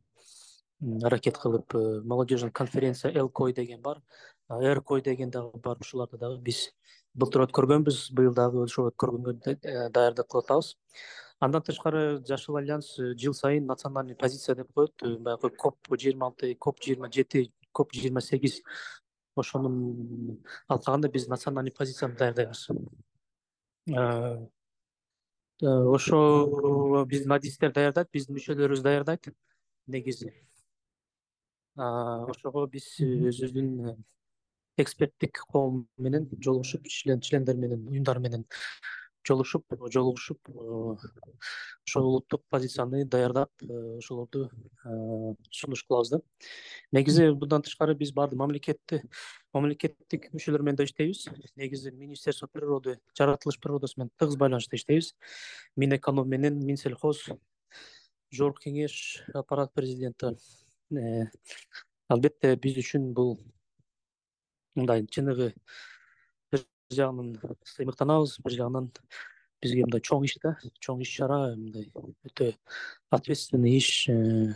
аракет 1.03 1.38
кылып 1.38 1.74
молодежный 2.05 2.51
конференция 2.51 3.12
элкой 3.12 3.53
деген 3.53 3.81
бар. 3.81 4.01
Эркой 4.50 5.01
деген 5.01 5.29
дагы 5.29 5.60
бар 5.60 5.77
ушуларды 5.79 6.17
дагы 6.17 6.41
биз 6.41 6.69
былтыр 7.13 7.48
өткөргөнбүз. 7.48 8.12
Быйыл 8.12 8.34
дагы 8.34 8.63
ошо 8.63 8.89
өткөргөнгө 8.89 9.58
даярдык 9.93 10.27
кылып 10.27 10.46
атабыз 10.46 10.75
андан 11.39 11.63
тышкары 11.63 12.22
жашыл 12.27 12.58
альянс 12.58 12.96
жыл 12.98 13.34
сайын 13.34 13.65
национальный 13.65 14.15
позиция 14.15 14.55
деп 14.55 14.74
коет. 14.74 14.91
Баягы 15.01 15.50
коп 15.50 15.77
жыйырма 15.89 16.27
алты 16.27 16.55
коп 16.55 16.81
жыйырма 16.84 17.10
жети 17.12 17.51
коп 17.72 17.94
жыйырма 17.94 18.22
сегиз 18.22 18.62
ошонун 19.36 20.40
алкагында 20.68 21.10
биз 21.10 21.28
национальный 21.28 21.72
позицияны 21.72 22.16
даярдайбыз 22.16 22.68
ошо 25.62 27.06
биздин 27.06 27.32
адистер 27.32 27.74
даярдайт 27.74 28.10
биздин 28.14 28.36
мүчөлөрүбүз 28.38 28.84
даярдайт. 28.84 29.30
Негизи. 29.88 30.32
Ошого 31.76 32.68
биз 32.68 32.86
өзүбүздүн 33.00 33.98
эксперттик 34.78 35.42
коом 35.52 35.88
менен 35.98 36.30
жолугушуп 36.40 36.88
члендер 36.88 37.56
менен 37.56 37.88
уюмдар 37.88 38.20
менен 38.20 38.46
жолугушуп 39.28 39.66
жолугушуп 39.94 40.50
ошол 41.88 42.06
улуттук 42.06 42.44
позицияны 42.50 43.06
даярдап 43.06 43.52
ошолорду 43.98 44.50
сунуш 45.52 45.84
кылабыз 45.84 46.10
да. 46.10 46.22
Негизи 46.92 47.30
мындан 47.32 47.62
тышкары 47.62 47.96
биз 47.96 48.12
баардык 48.14 48.40
мамлекетти 48.40 49.02
мамлекеттик 49.54 50.30
мүчөлөр 50.34 50.64
менен 50.64 50.78
да 50.78 50.88
иштейбиз. 50.88 51.28
Негизи 51.56 51.92
министерство 51.92 52.48
природы 52.48 53.00
жаратылыш 53.18 53.60
природасы 53.60 54.00
менен 54.00 54.12
тыгыз 54.18 54.38
байланышта 54.38 54.76
иштейбиз. 54.76 55.16
Мин 55.76 55.96
эконом 55.96 56.30
менен 56.30 56.60
мин 56.66 56.78
сельхоз 56.78 57.26
жогорку 58.32 58.64
кеңеш 58.68 59.24
аппарат 59.34 59.74
президенти 59.74 60.36
албетте 62.10 62.56
биз 62.56 62.78
үчүн 62.82 63.14
бул 63.14 63.38
мындай 64.76 65.06
чыныгы 65.06 65.54
жагынан 66.96 67.38
сыймыктанабыз. 67.65 68.38
Бир 68.43 68.55
жагынан 68.55 68.89
бизге 69.62 69.86
мындай 69.86 70.01
чоң 70.01 70.25
иш 70.25 70.38
да. 70.43 70.55
Чоң 70.81 71.03
иш 71.05 71.12
чара 71.19 71.39
мындай 71.55 71.89
өтө 72.25 72.53
ответственный 73.13 73.77
иш 73.77 74.08
э, 74.10 74.55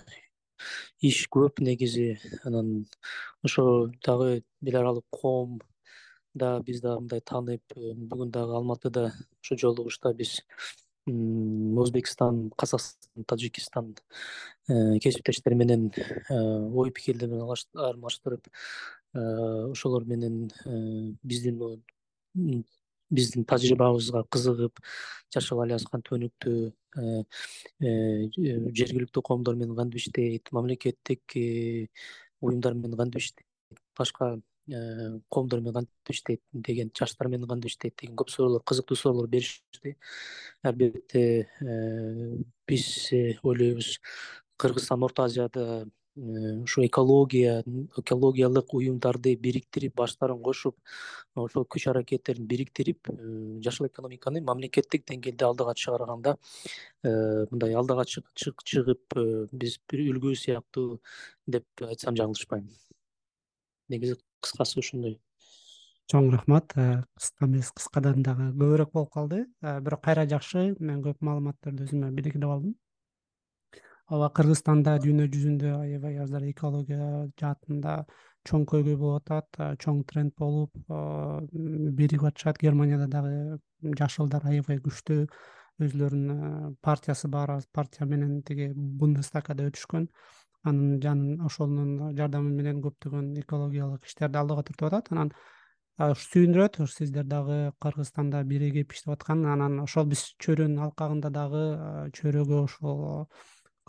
иш 1.02 1.28
көп 1.34 1.62
негизи. 1.62 2.18
Анан 2.44 2.88
ошо 3.44 3.92
дагы 4.06 4.44
эл 4.66 4.80
аралык 4.80 5.06
коом 5.12 5.60
да 6.34 6.60
биз 6.62 6.82
дагы 6.82 7.06
мындай 7.06 7.22
тааныйп 7.22 7.78
э, 7.78 7.94
бүгүн 7.94 8.32
дагы 8.32 8.58
алматыда 8.58 9.12
ушу 9.42 9.58
жолугушта 9.58 10.14
биз 10.14 10.42
өзбекстан 11.06 12.50
казакстан 12.58 13.26
таджикистан 13.28 13.96
э, 14.70 15.00
кесиптештер 15.00 15.54
менен 15.54 15.92
ой 16.30 16.92
пикирлер 16.92 17.44
алмаштырып 17.44 18.48
ошолор 19.14 20.06
менен 20.06 20.48
биздин 21.22 21.60
биздин 22.34 23.46
тажрыйбабызга 23.46 24.24
кызыгып 24.34 24.80
жашыл 25.34 25.62
альянс 25.64 25.86
кантип 25.90 26.18
өнүктү 26.18 26.74
жергиликтүү 27.82 29.24
коомдор 29.24 29.56
менен 29.60 29.76
кантип 29.78 30.02
иштейт 30.02 30.52
мамлекеттик 30.52 31.38
уюмдар 32.42 32.74
менен 32.74 32.98
кантип 32.98 33.22
иштейт 33.22 33.80
башка 33.98 34.36
коомдор 35.30 35.60
менен 35.60 35.74
кантип 35.74 36.10
иштейт 36.10 36.42
деген 36.54 36.92
жаштар 36.98 37.28
менен 37.28 37.48
кантип 37.48 37.72
иштейт 37.72 37.96
деген 38.02 38.16
көп 38.16 38.30
суроолор 38.30 38.64
кызыктуу 38.64 38.98
суроолор 38.98 39.28
беришти. 39.28 39.98
Албетте 40.64 41.50
биз 42.68 43.12
ойлойбуз 43.44 44.00
кыргызстан 44.58 45.04
орто 45.04 45.24
азияда 45.24 45.86
ушу 46.16 46.86
экология 46.86 47.64
экологиялык 47.98 48.74
уюмдарды 48.74 49.36
бириктирип 49.36 49.96
баштарын 49.96 50.42
кошуп 50.44 50.78
ошол 51.36 51.66
күч 51.66 51.88
аракеттерин 51.90 52.46
бириктирип 52.48 53.10
жашыл 53.66 53.88
экономиканы 53.88 54.42
мамлекеттик 54.42 55.08
деңгээлде 55.10 55.46
алдыга 55.46 55.74
чыгарганда 55.74 56.38
мындай 57.04 57.74
алдыга 57.74 58.06
чыгып 58.06 59.18
биз 59.52 59.80
бир 59.90 60.06
үлгү 60.14 60.36
сыяктуу 60.38 61.00
деп 61.48 61.66
айтсам 61.82 62.16
жаңылышпайм. 62.16 62.70
Негизи 63.90 64.20
кыскасы 64.42 64.80
ушундай. 64.80 65.18
Чоң 66.12 66.30
рахмат. 66.32 66.74
Кыска 67.18 67.48
эмес 67.48 67.72
кыскадан 67.74 68.24
дагы 68.24 68.52
көбүрөөк 68.54 68.94
болуп 68.94 69.12
калды. 69.14 69.46
Бирок 69.62 70.04
кайра 70.04 70.28
жакшы. 70.30 70.76
Мен 70.80 71.02
көп 71.04 71.22
маалыматтарды 71.26 71.88
өзүмө 71.88 72.12
белгилеп 72.16 72.50
алдым 72.50 72.76
ооба 74.14 74.30
кыргызстанда 74.38 75.00
дүйнө 75.02 75.26
жүзүндө 75.34 75.70
аябай 75.74 76.20
азыр 76.22 76.44
экология 76.52 77.06
жаатында 77.42 78.04
чоң 78.46 78.66
көйгөй 78.70 78.98
болуп 79.00 79.32
атат 79.32 79.80
чоң 79.82 80.04
тренд 80.10 80.36
болуп 80.38 80.76
биригип 81.98 82.28
атышат. 82.30 82.60
Германияда 82.62 83.08
дагы 83.10 83.58
жашылдар 83.98 84.46
аябай 84.52 84.78
күчтүү 84.86 85.26
өзүлөрүнүн 85.82 86.76
партиясы 86.86 87.32
бар 87.32 87.56
партия 87.74 88.06
менен 88.06 88.44
тиги 88.46 88.70
бундестагда 88.76 89.66
өтүшкөн. 89.72 90.06
Анын 90.70 91.00
жанын 91.02 91.42
ошонун 91.48 92.14
жардамы 92.20 92.54
менен 92.54 92.84
көптөгөн 92.86 93.34
экологиялык 93.42 94.06
иштерди 94.06 94.40
алдыга 94.44 94.68
түртүп 94.70 94.92
атат. 94.92 95.10
Анан 95.16 95.34
сүйүндүрөт 95.98 96.78
сиздер 96.92 97.26
дагы 97.26 97.74
кыргызстанда 97.82 98.44
биригип 98.46 98.94
иштеп 98.94 99.18
аткан. 99.18 99.44
Анан 99.50 99.82
ошол 99.88 100.06
биз 100.14 100.30
чөйрөнүн 100.44 100.86
алкагында 100.86 101.34
дагы 101.34 101.66
чөйрөгө 102.20 102.64
ошол 102.68 103.28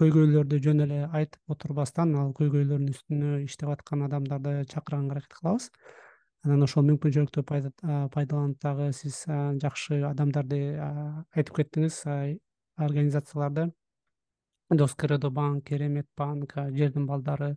көйгөйлөрдү 0.01 0.59
жөн 0.65 0.85
эле 0.87 1.03
айтып 1.15 1.55
отурбастан 1.55 2.15
ал 2.19 2.33
көйгөйлөрдүн 2.35 2.91
үстүнө 2.91 3.37
иштеп 3.45 3.71
аткан 3.77 4.03
адамдарды 4.09 4.65
чакырганга 4.73 5.15
аракет 5.15 5.37
кылабыз. 5.39 5.69
Анан 6.45 6.67
ошол 6.67 6.85
мүмкүнчүлүктү 6.89 7.45
пайдаланып 7.47 8.59
дагы 8.61 8.91
сиз 8.93 9.23
жакшы 9.63 10.01
адамдарды 10.09 10.59
айтып 11.37 11.61
кеттиңиз. 11.61 12.03
Организацияларды 12.75 13.69
дос 14.75 14.97
кредо 14.99 15.31
банк 15.31 15.65
керемет 15.65 16.09
банк 16.17 16.57
жердин 16.75 17.07
балдары 17.07 17.55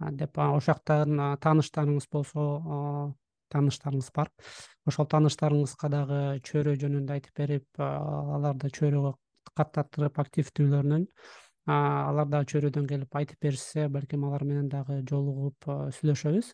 деп 0.00 0.38
ошол 0.38 0.64
жактан 0.72 1.20
тааныштарыңыз 1.44 2.08
болсо 2.10 2.46
тааныштарыңыз 3.52 4.08
бар. 4.16 4.32
Ошол 4.88 5.06
тааныштарыңызга 5.12 5.92
дагы 5.92 6.22
чөйрө 6.48 6.78
жөнүндө 6.80 7.18
айтып 7.18 7.44
берип 7.44 7.84
аларды 7.84 8.72
чөйрөгө 8.72 9.12
каттандырып 9.54 10.18
активдүүлөрүнөн 10.24 11.04
алар 11.66 12.28
дагы 12.28 12.50
чөйрөдөн 12.52 12.86
келип 12.88 13.16
айтып 13.16 13.40
беришсе 13.40 13.88
балким 13.88 14.24
алар 14.28 14.44
менен 14.44 14.68
дагы 14.68 15.00
жолугуп 15.08 15.68
сүйлөшөбүз. 15.96 16.52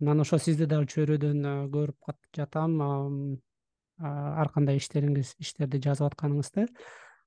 Анан 0.00 0.24
ошо 0.24 0.38
сизди 0.38 0.66
дагы 0.66 0.88
чөйрөдөн 0.94 1.68
көрүп 1.74 2.12
жатам 2.36 2.80
ар 4.00 4.50
кандай 4.54 4.80
иштериңиз 4.80 5.34
иштерди 5.38 5.82
жазып 5.84 6.08
атканыңызды. 6.08 6.66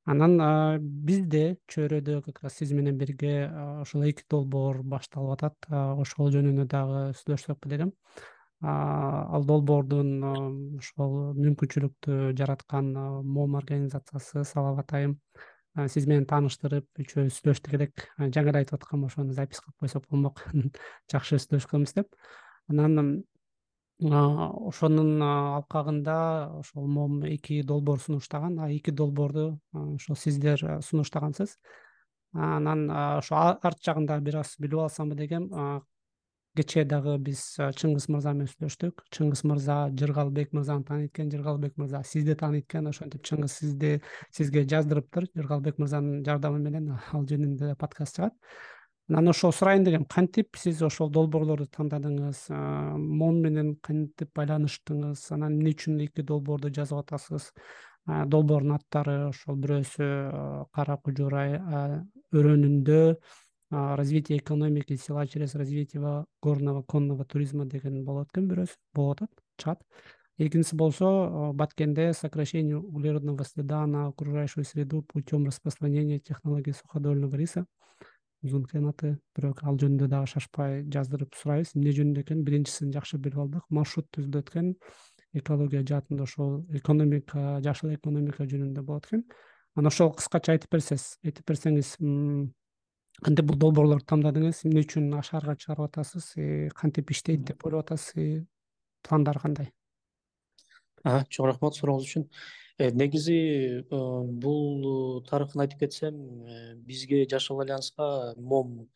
Анан 0.09 0.81
бизде 0.81 1.57
чөйрөдө 1.71 2.21
как 2.25 2.41
раз 2.43 2.57
сиз 2.59 2.73
менен 2.73 2.97
бирге 2.97 3.47
ошол 3.85 4.03
эки 4.09 4.25
долбоор 4.29 4.81
башталып 4.83 5.37
атат. 5.37 5.69
Ошол 5.71 6.33
жөнүндө 6.33 6.65
дагы 6.65 7.03
сүйлөшсөк 7.21 7.61
деп 7.61 7.77
элем 7.77 7.93
ал 8.63 9.43
долбоордун 9.45 10.11
ошол 10.79 11.15
мүмкүнчүлүктү 11.35 12.31
жараткан 12.39 12.93
мом 13.27 13.57
организациясы 13.59 14.45
салават 14.47 14.93
айым 14.95 15.17
сиз 15.89 16.05
менен 16.05 16.25
тааныштырып 16.29 17.01
үчөөбүз 17.01 17.37
сүйлөштүк 17.39 17.75
элек 17.77 18.07
жаңы 18.19 18.51
эле 18.51 18.61
айтып 18.61 18.77
аткам 18.77 19.05
ошону 19.07 19.33
запись 19.33 19.61
кылып 19.63 19.85
койсок 19.85 20.07
болмок. 20.09 20.43
Жакшы 21.11 21.39
сүйлөшкөнбүз 21.41 21.95
деп. 21.97 22.13
Анан 22.69 23.23
ошонун 24.01 25.21
алкагында 25.23 26.17
ошол 26.59 26.87
мом 26.87 27.23
эки 27.25 27.61
долбоор 27.63 27.99
сунуштаган 27.99 28.59
эки 28.69 28.91
долбоорду 28.91 29.59
ошол 29.73 30.15
сиздер 30.15 30.61
сунуштагансыз. 30.81 31.57
Анан 32.33 32.89
ошо 32.91 33.35
арт 33.35 33.81
жагын 33.81 34.05
дагы 34.05 34.29
бир 34.29 34.37
аз 34.41 34.55
билип 34.59 34.85
алсамбы 34.85 35.15
дегем 35.15 35.49
кечээ 36.57 36.85
дагы 36.85 37.17
биз 37.19 37.41
чыңгыз 37.59 38.09
мырза 38.13 38.33
менен 38.33 38.49
сүйлөштүк. 38.51 39.03
Чыңгыз 39.13 39.41
мырза 39.49 39.77
жыргалбек 39.99 40.53
мырзаны 40.53 40.85
тааныйт 40.87 41.11
экен 41.11 41.31
жыргалбек 41.33 41.77
мырза 41.77 42.03
сизди 42.05 42.35
тааныйт 42.39 42.65
экен 42.65 42.87
ошентип 42.91 43.25
чыңгыз 43.25 43.57
сизди 43.59 43.91
сизге 44.31 44.63
жаздырыптыр. 44.69 45.27
Жыргалбек 45.35 45.81
мырзанын 45.81 46.23
жардамы 46.27 46.59
менен 46.63 46.93
ал 46.95 47.25
жөнүндө 47.29 47.75
подкаст 47.81 48.17
чыгат. 48.17 48.37
Анан 49.09 49.27
ошо 49.33 49.51
сурайын 49.51 49.83
дегем 49.83 50.05
кантип? 50.05 50.55
Сиз 50.55 50.81
ошол 50.81 51.09
долбоорлорду 51.11 51.67
тандадыңыз 51.67 52.45
мом 52.97 53.41
менен 53.43 53.73
кантип 53.83 54.31
байланыштыңыз? 54.37 55.25
Анан 55.35 55.57
эмне 55.57 55.73
үчүн 55.75 55.99
эки 56.05 56.23
долбоорду 56.23 56.71
жазып 56.71 57.01
атасыз? 57.01 57.49
Долбоордун 58.07 58.77
аттары 58.77 59.17
ошол 59.27 59.59
бирөөсү 59.59 60.07
кара 60.71 60.97
кужур 61.03 61.35
өрөөнүндө 61.35 63.01
развитие 63.73 64.37
экономики 64.37 64.95
села 64.95 65.27
через 65.27 65.55
развитие 65.55 66.25
горного 66.41 66.83
конного 66.83 67.25
туризма 67.25 67.65
деген 67.65 68.03
болот 68.05 68.29
экен 68.31 68.47
бирөөсү 68.47 68.77
болуп 68.93 69.23
атат 69.23 69.31
чыгат 69.57 69.81
экинчиси 70.37 70.75
болсо 70.75 71.53
баткенде 71.53 72.13
сокращение 72.13 72.77
углеродного 72.77 73.43
следа 73.43 73.85
на 73.85 74.07
окружающую 74.07 74.63
среду 74.63 75.03
путем 75.03 75.45
распространения 75.45 76.19
технологии 76.19 76.71
суходольного 76.71 77.35
риса. 77.35 77.65
Узун 78.41 78.65
экен 78.65 78.87
аты 78.89 79.19
бирок 79.35 79.63
ал 79.63 79.77
жөнүндө 79.77 80.07
дагы 80.11 80.27
шашпай 80.27 80.83
жаздырып 80.91 81.35
сурайбыз. 81.39 81.75
Эмне 81.75 81.93
жөнүндө 81.95 82.23
экенин 82.25 82.43
биринчисин 82.43 82.91
жакшы 82.91 83.17
билип 83.17 83.37
алдык. 83.39 83.63
Маршрут 83.69 84.09
түзүлөт 84.11 84.49
экен. 84.49 84.73
Экология 85.33 85.83
жаатында 85.87 86.23
ошол 86.23 86.65
экономика 86.75 87.61
жашыл 87.63 87.93
экономика 87.93 88.43
жөнүндө 88.43 88.83
болот 88.83 89.07
экен. 89.07 89.23
Анан 89.75 89.93
ошол 89.93 90.11
кыскача 90.17 90.57
айтып 90.57 90.75
берсеңиз 90.75 91.07
айтып 91.23 91.47
берсеңиз 91.47 91.95
кантип 93.21 93.51
бул 93.51 93.59
долбоорлорду 93.61 94.07
тандадыңыз 94.09 94.63
эмне 94.65 94.83
үчүн 94.87 95.11
шаарга 95.21 95.55
чыгарып 95.59 95.85
атасыз? 95.91 96.33
Кантип 96.79 97.11
иштейт 97.11 97.45
деп 97.51 97.65
ойлоп 97.67 97.85
атасыз? 97.85 98.43
Пландары 99.03 99.43
кандай? 99.43 99.71
Чоң 101.03 101.49
рахмат 101.51 101.75
сурооңуз 101.75 102.07
үчүн. 102.07 102.29
Э, 102.79 102.89
негизи 102.89 103.35
э, 103.37 103.83
бул 104.43 105.21
тарыхын 105.29 105.61
айтып 105.61 105.83
кетсем 105.83 106.15
э, 106.49 106.73
бизге 106.87 107.27
жашыл 107.29 107.59
альянска 107.61 108.33
мом 108.37 108.87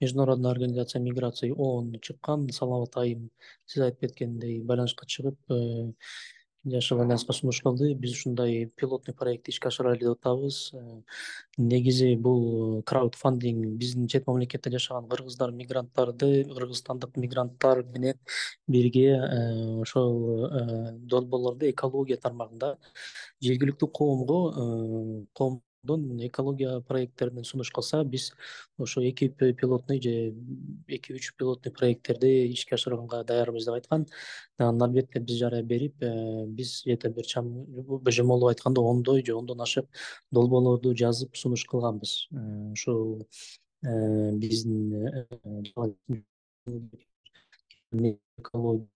международная 0.00 0.52
организация 0.52 1.02
миграции 1.02 1.50
оон 1.50 1.92
чыккан 2.00 2.48
салават 2.48 2.96
айым 2.96 3.28
сиз 3.66 3.82
айтып 3.82 4.06
кеткендей 4.06 4.62
байланышка 4.62 5.04
чыгып 5.04 5.36
жашыл 6.66 7.00
альянска 7.00 7.32
сунуш 7.32 7.60
кылды. 7.62 7.94
Биз 7.94 8.12
ушундай 8.12 8.66
пилотный 8.76 9.14
проектти 9.14 9.50
ишке 9.50 9.68
ашырайлы 9.68 10.00
деп 10.00 10.18
атабыз. 10.18 10.72
Э, 10.74 11.02
негизи 11.56 12.14
бул 12.16 12.82
краудфандинг 12.82 13.78
биздин 13.78 14.08
чет 14.08 14.26
мамлекетте 14.26 14.70
жашаган 14.70 15.08
кыргыздар 15.08 15.52
мигранттарды 15.52 16.44
кыргызстандык 16.44 17.16
мигранттар 17.16 17.84
менен 17.84 18.18
бирге 18.66 19.08
э, 19.14 19.80
ошол 19.80 20.46
э, 20.46 20.92
долбоорлорду 20.92 21.70
экология 21.70 22.16
тармагында 22.16 22.76
жергиликтүү 23.42 23.88
коомго 23.88 25.26
коом 25.32 25.62
экология 25.94 26.80
проекттерин 26.80 27.44
сунуш 27.44 27.70
кылса 27.70 28.04
биз 28.04 28.32
ошо 28.78 29.00
эки 29.00 29.28
пилотный 29.28 30.00
же 30.00 30.34
эки 30.88 31.12
үч 31.12 31.34
пилотный 31.36 31.72
проекттерди 31.72 32.52
ишке 32.52 32.74
ашырганга 32.74 33.24
даярбыз 33.24 33.64
деп 33.64 33.74
айткан. 33.74 34.06
Анан 34.58 34.82
албетте 34.82 35.20
биз 35.20 35.38
жарыя 35.38 35.62
берип 35.62 35.94
э, 36.00 36.46
биз 36.46 36.82
где 36.84 36.96
то 36.96 37.08
бир 37.08 37.24
божомолдоп 38.00 38.48
айтканда 38.48 38.80
ондой 38.80 39.24
же 39.24 39.34
ондон 39.34 39.60
ашык 39.60 39.86
долбоорлорду 40.30 40.94
жазып 40.94 41.36
сунуш 41.36 41.64
кылганбыз. 41.64 42.28
Э, 42.32 42.72
ушул 42.72 43.26
э, 43.82 44.32
биздин 44.32 45.26
экология 48.38 48.88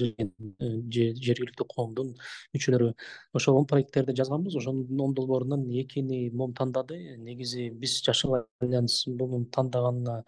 жергиликтүү 0.00 1.66
коомдун 1.70 2.14
мүчөлөрү. 2.54 2.90
Ошол 3.34 3.60
он 3.60 3.66
проекттерди 3.70 4.16
жазганбыз. 4.18 4.56
Ошонун 4.56 5.00
он 5.00 5.14
долбоорунан 5.14 5.64
экини 5.82 6.30
мом 6.30 6.54
тандады? 6.54 6.98
Негизи 7.18 7.70
биз 7.70 8.00
жашыл 8.04 8.42
альянс 8.60 9.06
муну 9.06 9.44
тандаганына 9.46 10.24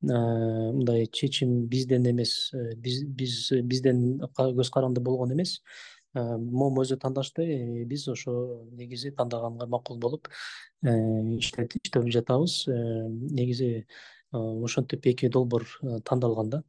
мындай 0.00 1.06
чечим 1.06 1.66
бизден 1.66 2.06
эмес 2.06 2.52
биз 2.76 3.04
биз 3.04 3.50
бизден 3.62 4.20
көз 4.38 4.70
каранды 4.70 5.00
болгон 5.00 5.32
эмес. 5.34 5.60
Момо 6.14 6.82
өзү 6.82 6.96
тандашты 7.02 7.84
биз 7.86 8.08
ошо 8.08 8.64
негизи 8.72 9.10
тандаганга 9.10 9.66
макул 9.66 9.98
болуп 9.98 10.28
иштеп 10.82 12.08
жатабыз. 12.08 12.64
Негизи 12.68 13.86
ошентип 14.32 15.06
эки 15.06 15.28
долбоор 15.28 15.66
тандалган 16.04 16.50
да. 16.50 16.62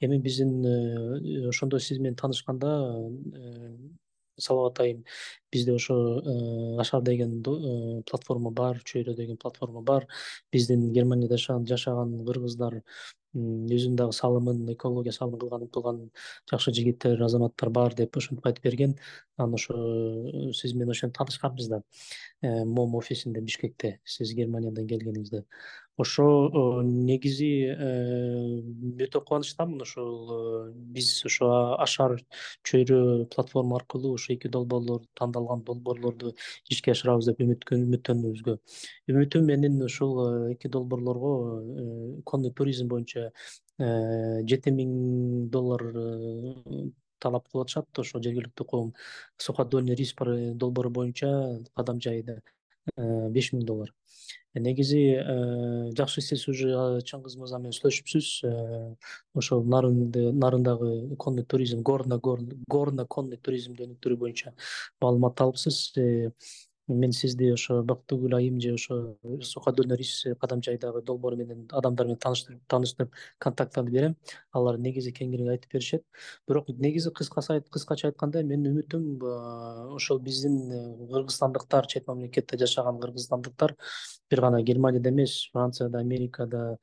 Эми 0.00 0.18
биздин 0.18 1.48
ошондо 1.48 1.78
сиз 1.78 1.98
менен 1.98 2.16
таанышканда 2.16 2.70
салават 4.38 4.80
айым 4.80 5.04
бизде 5.50 5.72
ошо 5.72 5.94
ашар 6.80 7.02
деген 7.02 7.42
платформа 7.42 8.50
бар 8.50 8.82
чөйрө 8.84 9.14
деген 9.16 9.36
платформа 9.36 9.80
бар. 9.80 10.06
Биздин 10.52 10.92
германияда 10.92 11.36
жашаган 11.38 12.24
кыргыздар 12.26 12.82
өзүнүн 13.36 13.96
дагы 13.96 14.12
салымын 14.16 14.72
экология 14.72 15.12
салымын 15.12 15.40
кылган 15.40 15.68
кылган 15.68 15.98
жакшы 16.50 16.72
жигиттер 16.72 17.20
азаматтар 17.22 17.70
бар 17.70 17.94
деп 17.94 18.16
ошентип 18.16 18.46
айтып 18.46 18.64
берген. 18.64 18.94
Анан 19.36 19.54
ошо 19.54 20.52
сиз 20.52 20.74
менен 20.74 20.90
ошентип 20.90 21.16
таанышканбыз 21.18 21.68
да. 21.68 21.82
Мом 22.42 22.94
офисинде 22.94 23.40
бишкекте 23.40 24.00
сиз 24.04 24.32
германиядан 24.34 24.86
келгениңизде 24.86 25.44
ошо 25.96 26.82
негизи 26.82 27.50
өтө 29.06 29.22
кубанычтамын. 29.24 29.80
Ошол 29.82 30.72
биз 30.94 31.24
ошо 31.28 31.48
ашар 31.80 32.18
чөйрө 32.68 33.28
платформа 33.34 33.76
аркылуу 33.80 34.14
ошо 34.18 34.34
эки 34.34 34.48
долбоорлор 34.48 35.06
тандалган 35.18 35.64
долбоорлорду 35.64 36.34
ишке 36.70 36.92
ашырабыз 36.92 37.30
деп 37.30 37.40
үмүттөнүүбүзгө 37.46 38.58
үмүтүм 39.12 39.48
менин 39.52 39.80
ушул 39.88 40.52
эки 40.52 40.68
долбоорлорго 40.68 42.22
конный 42.24 42.52
туризм 42.52 42.88
боюнча 42.92 43.30
жети 43.78 44.70
миң 44.72 45.48
доллар 45.50 45.82
талап 47.18 47.48
кылып 47.48 47.64
атышат 47.64 47.98
ошо 47.98 48.20
жергиликтүү 48.20 48.66
коом. 48.68 48.92
Суходольный 49.38 49.96
рис 49.96 50.14
долбоору 50.54 50.90
боюнча 50.90 51.30
кадам 51.74 52.00
жайда 52.00 52.40
беш 53.32 53.52
миң 53.52 53.64
доллар 53.64 53.92
негизи 54.60 55.02
жакшы 55.96 56.22
сиз 56.24 56.46
уже 56.48 56.70
чыңгыз 57.08 57.36
мырза 57.40 57.58
менен 57.58 57.74
сүйлөшүпсүз. 57.76 58.28
Ошол 59.36 59.64
нарындагы 59.66 61.16
конный 61.16 61.44
туризм 61.44 61.82
горно 61.82 62.18
горно 62.20 63.06
конный 63.06 63.36
туризмди 63.36 63.86
өнүктүрүү 63.86 64.20
боюнча 64.22 64.54
маалымат 65.00 65.40
алыпсыз 65.44 65.80
мен 66.88 67.12
сизди 67.12 67.50
ошо 67.52 67.82
бактыгүл 67.82 68.36
айым 68.36 68.60
же 68.60 68.74
ошо 68.74 69.16
суходольный 69.42 69.96
рис 69.96 70.24
кадам 70.40 70.62
жайдагы 70.62 71.02
долбоору 71.02 71.36
менен 71.36 71.66
адамдар 71.72 72.06
менен 72.06 72.18
тааныштырып 72.20 73.14
контакттарды 73.38 73.90
берем. 73.90 74.16
Алар 74.52 74.78
негизи 74.78 75.12
кеңири 75.12 75.48
айтып 75.50 75.72
беришет. 75.72 76.04
Бирок 76.48 76.68
негизи 76.68 77.10
кыскача 77.10 78.08
айтканда 78.08 78.42
менин 78.42 78.76
үмүтүм 78.76 79.94
ошол 79.96 80.20
биздин 80.20 81.08
кыргызстандыктар 81.10 81.86
чет 81.86 82.06
мамлекетте 82.06 82.58
жашаган 82.58 83.00
кыргызстандыктар 83.00 83.76
бир 84.30 84.40
гана 84.40 84.62
германияда 84.62 85.10
эмес 85.10 85.50
францияда 85.52 85.98
америкада 85.98 86.78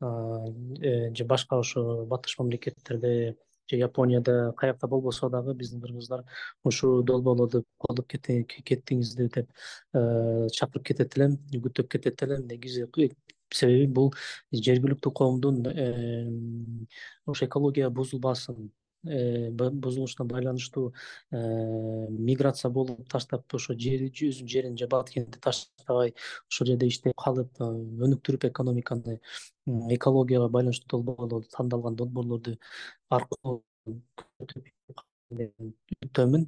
же 0.00 1.24
башка 1.24 1.58
ошо 1.58 2.06
батыш 2.06 2.38
мамлекеттерде 2.38 3.36
же 3.70 3.76
японияда 3.76 4.52
каякта 4.56 4.86
болбосо 4.86 5.28
дагы 5.30 5.54
биздин 5.54 5.80
кыргыздар 5.80 6.24
ушул 6.64 7.02
долбоорлорду 7.02 7.64
колдоп 7.78 8.08
кетиңиздер 8.08 9.28
деп 9.34 9.50
чакырып 9.92 10.84
кетет 10.84 11.16
элем 11.18 11.38
үгүттөп 11.52 11.88
кетет 11.88 12.22
элем. 12.22 12.46
Негизи 12.46 12.86
себеби 13.54 13.86
бул 13.86 14.12
жергиликтүү 14.52 15.12
коомдун 15.12 15.62
ошо 17.26 17.46
экология 17.46 17.88
бузулбасын 17.90 18.70
бузулушуна 19.84 20.26
байланыштуу 20.28 20.92
миграция 21.30 22.70
болуп 22.70 23.08
таштап 23.12 23.54
ошо 23.54 23.74
өзүнүн 23.74 24.48
жерин 24.54 24.76
жабат 24.78 25.10
кентти 25.14 25.40
таштабай 25.40 26.14
ошол 26.50 26.72
жерде 26.72 26.86
иштеп 26.92 27.16
калып 27.24 27.62
өнүктүрүп 27.62 28.48
экономиканы 28.50 29.20
экологияга 29.96 30.48
байланыштуу 30.48 30.88
долбоорлорду 30.90 31.48
тандалган 31.56 31.96
долбоорлорду 31.96 32.58
аркылуу 33.10 33.62
үмүттөмүн 35.30 36.44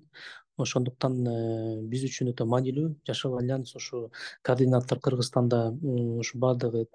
ошондуктан 0.65 1.19
биз 1.91 2.05
үчүн 2.09 2.33
өтө 2.33 2.47
маанилүү 2.53 2.89
жашыл 3.09 3.37
альянс 3.41 3.75
ушу 3.77 4.11
координатор 4.47 5.01
кыргызстанда 5.01 5.61
ушу 6.23 6.39
баардыгы 6.39 6.87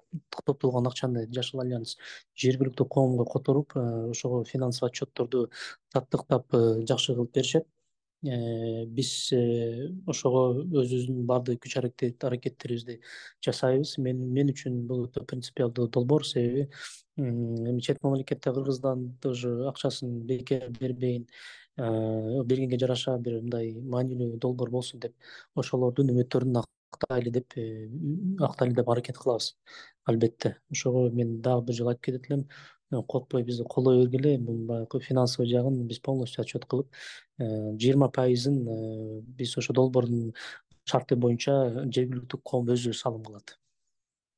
топтолгон 0.44 0.86
акчаны 0.90 1.26
жашыл 1.32 1.64
альянс 1.64 1.96
жергиликтүү 2.42 2.88
коомго 2.88 3.24
которуп 3.24 3.76
ошого 3.76 4.44
финансовый 4.44 4.90
отчетторду 4.90 5.48
таттыктап 5.92 6.52
жакшы 6.88 7.14
кылып 7.14 7.32
беришет. 7.34 7.66
Биз 8.26 9.10
ошого 10.08 10.62
өзүбүздүн 10.64 11.26
баардык 11.28 11.60
күч 11.62 11.76
аракеттерибизди 11.78 12.96
жасайбыз. 13.44 13.98
Мен 14.02 14.50
үчүн 14.50 14.80
бул 14.88 15.04
өтө 15.06 15.22
принципиалдуу 15.28 15.86
долбоор. 15.92 16.24
Себеби 16.24 16.70
эми 17.18 17.80
чет 17.80 18.02
мамлекетте 18.02 18.52
кыргыздан 18.52 19.18
тоже 19.22 19.52
акчасын 19.68 20.26
бекер 20.26 20.70
бербейин 20.80 21.28
бергенге 21.76 22.78
жараша 22.78 23.18
бир 23.18 23.40
мындай 23.42 23.72
маанилүү 23.74 24.38
долбоор 24.40 24.70
болсун 24.70 25.00
деп 25.00 25.14
ошолордун 25.54 26.10
үмүттөрүн 26.14 26.62
актайлы 26.62 27.30
деп 27.30 27.58
актайлы 28.40 28.74
деп 28.74 28.88
аракет 28.88 29.18
кылабыз 29.18 29.56
албетте. 30.04 30.56
Ошого 30.70 31.10
мен 31.10 31.40
дагы 31.42 31.66
бир 31.66 31.74
жолу 31.74 31.90
айтып 31.90 32.04
кетет 32.04 32.30
элем. 32.30 32.48
Коркпой 32.90 33.42
бизди 33.42 33.64
колдой 33.64 34.06
бергиле 34.06 34.38
бул 34.38 34.64
баягы 34.64 35.00
финансовый 35.00 35.48
жагын 35.50 35.86
биз 35.86 35.98
полностью 35.98 36.42
отчет 36.42 36.64
кылып 36.64 36.88
жыйырма 37.38 38.08
пайызын 38.08 38.60
биз 39.36 39.56
ошо 39.58 39.72
долбоордун 39.72 40.32
шарты 40.84 41.16
боюнча 41.16 41.84
жергиликтүү 41.90 42.40
коом 42.44 42.70
өзү 42.70 42.92
салым 42.94 43.24
кылат. 43.24 43.58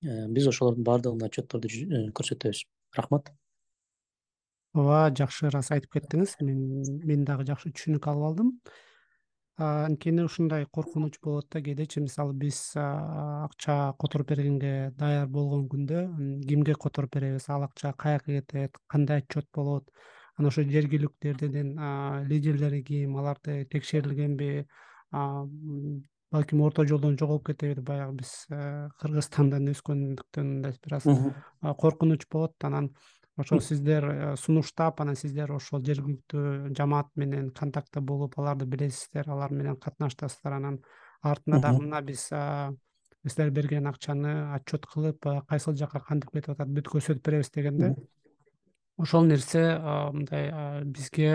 Биз 0.02 0.48
ошолордун 0.48 0.84
баардыгына 0.84 1.26
отчетторду 1.28 1.68
көрсөтөбүз. 1.68 2.64
Рахмат 2.96 3.28
ооба 4.78 5.08
жакшы 5.14 5.48
ырас 5.50 5.72
айтып 5.74 5.98
кеттиңиз. 5.98 6.36
Мен 6.40 6.60
мен 7.04 7.24
дагы 7.28 7.46
жакшы 7.48 7.72
түшүнүк 7.74 8.06
алып 8.10 8.28
алдым. 8.30 8.52
Анткени 9.58 10.22
ушундай 10.22 10.66
коркунуч 10.70 11.18
болот 11.22 11.48
да 11.50 11.60
кээдечи. 11.60 11.98
Мисалы 12.00 12.32
биз 12.32 12.60
акча 12.78 13.92
которуп 13.98 14.28
бергенге 14.30 14.92
даяр 14.94 15.26
болгон 15.26 15.64
күндө 15.72 16.04
кимге 16.46 16.76
которуп 16.78 17.16
беребиз? 17.16 17.48
Ал 17.50 17.64
акча 17.66 17.92
каяка 17.92 18.38
кетет? 18.38 18.78
Кандай 18.86 19.24
отчет 19.24 19.48
болот? 19.54 19.90
Анан 20.38 20.52
ошо 20.52 20.62
жергиликтүү 20.62 21.32
элдердин 21.32 21.74
лидерлери 22.30 22.84
ким? 22.86 23.16
Аларды 23.18 23.64
текшерилгенби? 23.72 24.68
Балким 26.30 26.60
орто 26.60 26.84
жолдон 26.86 27.18
жоголуп 27.18 27.46
кетеби 27.48 27.80
баягы 27.80 28.20
биз 28.20 28.32
кыргызстандан 29.00 29.66
өскөндүктөн 29.72 30.50
мындай 30.52 30.74
бир 30.84 30.98
аз 31.00 31.06
коркунуч 31.82 32.28
болот. 32.30 32.54
Анан 32.62 32.92
ошол 33.38 33.60
сиздер 33.60 34.04
э, 34.04 34.36
сунуштап 34.36 35.00
анан 35.00 35.16
сиздер 35.16 35.52
ошол 35.54 35.82
жергиликтүү 35.86 36.74
жамаат 36.76 37.10
менен 37.16 37.50
контактта 37.54 38.00
болуп 38.00 38.38
аларды 38.38 38.66
билесиздер 38.66 39.30
алар 39.30 39.54
менен 39.54 39.76
катнаштасыздар 39.76 40.58
анан. 40.58 40.80
Артында 41.22 41.60
дагы 41.62 41.82
мына 41.82 42.02
биз 42.02 42.28
силер 43.26 43.50
берген 43.50 43.86
акчаны 43.90 44.54
отчет 44.54 44.86
кылып 44.86 45.26
кайсыл 45.48 45.74
жака 45.76 46.00
кантип 46.00 46.30
кетип 46.32 46.54
атат 46.54 46.70
бүт 46.70 46.90
көрсөтүп 46.92 47.24
беребиз 47.26 47.50
дегенде. 47.54 47.94
Ошол 48.98 49.26
нерсе 49.26 49.64
мындай 50.14 50.84
бизге 50.84 51.32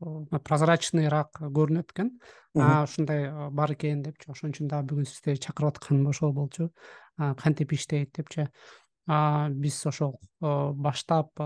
прозрачныйраак 0.00 1.42
көрүнөт 1.44 1.92
экен 1.92 2.14
ушундай 2.54 3.28
бар 3.52 3.72
экен 3.76 4.02
депчи. 4.02 4.30
Ошон 4.32 4.54
үчүн 4.54 4.68
дагы 4.72 4.94
бүгүн 4.94 5.08
сизди 5.08 5.36
чакырып 5.36 5.76
атканым 5.76 6.08
ошол 6.12 6.32
болчу. 6.32 6.70
Кантип 7.18 7.72
иштейт 7.76 8.16
депчи 8.16 8.48
биз 9.62 9.80
ошол 9.86 10.14
баштап 10.40 11.40